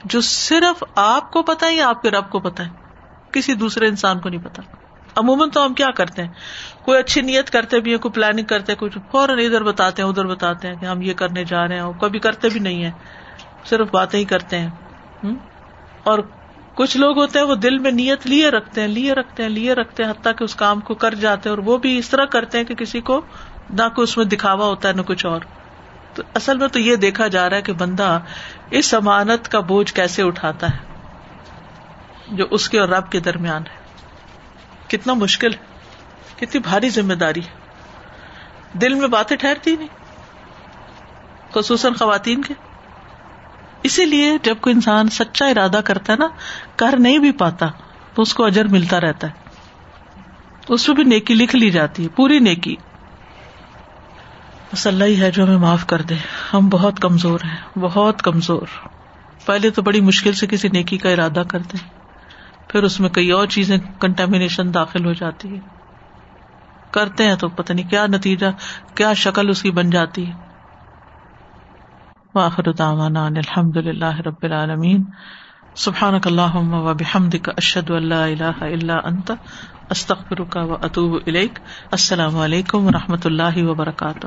[0.04, 2.70] جو صرف آپ کو پتا ہے یا آپ کے رب کو پتا ہے
[3.32, 4.62] کسی دوسرے انسان کو نہیں پتا
[5.16, 6.28] عموماً تو ہم کیا کرتے ہیں؟
[6.84, 10.26] کوئی اچھی نیت کرتے بھی ہیں، کوئی پلاننگ کرتے کچھ فوراً ادھر بتاتے ہیں، ادھر
[10.26, 12.90] بتاتے ہیں کہ ہم یہ کرنے جا رہے ہیں کبھی کرتے بھی نہیں ہے
[13.64, 14.70] صرف باتیں ہی کرتے ہیں۔
[16.02, 16.18] اور
[16.74, 19.72] کچھ لوگ ہوتے ہیں وہ دل میں نیت لیے رکھتے ہیں، لیے رکھتے ہیں، لیے
[19.72, 22.24] رکھتے ہیں، حتیٰ کہ اس کام کو کر جاتے ہیں اور وہ بھی اس طرح
[22.24, 23.20] کرتے ہیں کہ کسی کو
[23.72, 25.40] نہ کوئی اس میں دکھاوا ہوتا ہے نہ کچھ اور۔
[26.14, 28.20] تو اصل میں تو یہ دیکھا جا رہا ہے کہ بندہ
[28.70, 30.78] اس امانت کا بوجھ کیسے اٹھاتا ہے،
[32.28, 33.78] جو اس کے اور رب کے درمیان ہے۔
[34.88, 35.58] کتنا مشکل ہے،
[36.36, 37.58] کتنی بھاری ذمہ داری ہے۔
[38.78, 39.88] دل میں باتیں ٹھہرتی نہیں،
[41.54, 42.54] خصوصاً خواتین کے۔
[43.82, 46.28] اسی لیے جب کوئی انسان سچا ارادہ کرتا ہے نا،
[46.76, 47.66] کر نہیں بھی پاتا،
[48.14, 49.32] تو اس کو اجر ملتا رہتا ہے۔
[50.68, 52.76] اس میں بھی نیکی لکھ لی جاتی ہے، پوری نیکی۔
[54.72, 56.14] بس اللہ ہی ہے جو ہمیں معاف کر دے۔
[56.54, 58.66] ہم بہت کمزور ہیں، بہت کمزور۔
[59.46, 61.88] پہلے تو بڑی مشکل سے کسی نیکی کا ارادہ کرتے ہیں
[62.70, 65.60] پھر اس میں کئی اور چیزیں کنٹامنیشن داخل ہو جاتی ہے
[66.90, 68.46] کرتے ہیں تو پتہ نہیں کیا نتیجہ،
[68.94, 70.32] کیا شکل اس کی بن جاتی ہے۔
[72.34, 75.04] واخر دعوانا ان الحمد للہ رب العالمین۔
[75.74, 79.32] سبحانک اللہم و بحمدک ان لا الہ الا انت،
[79.90, 81.18] استغفرک و اتوب
[81.90, 84.26] السلام علیکم و رحمۃ اللہ وبرکاتہ۔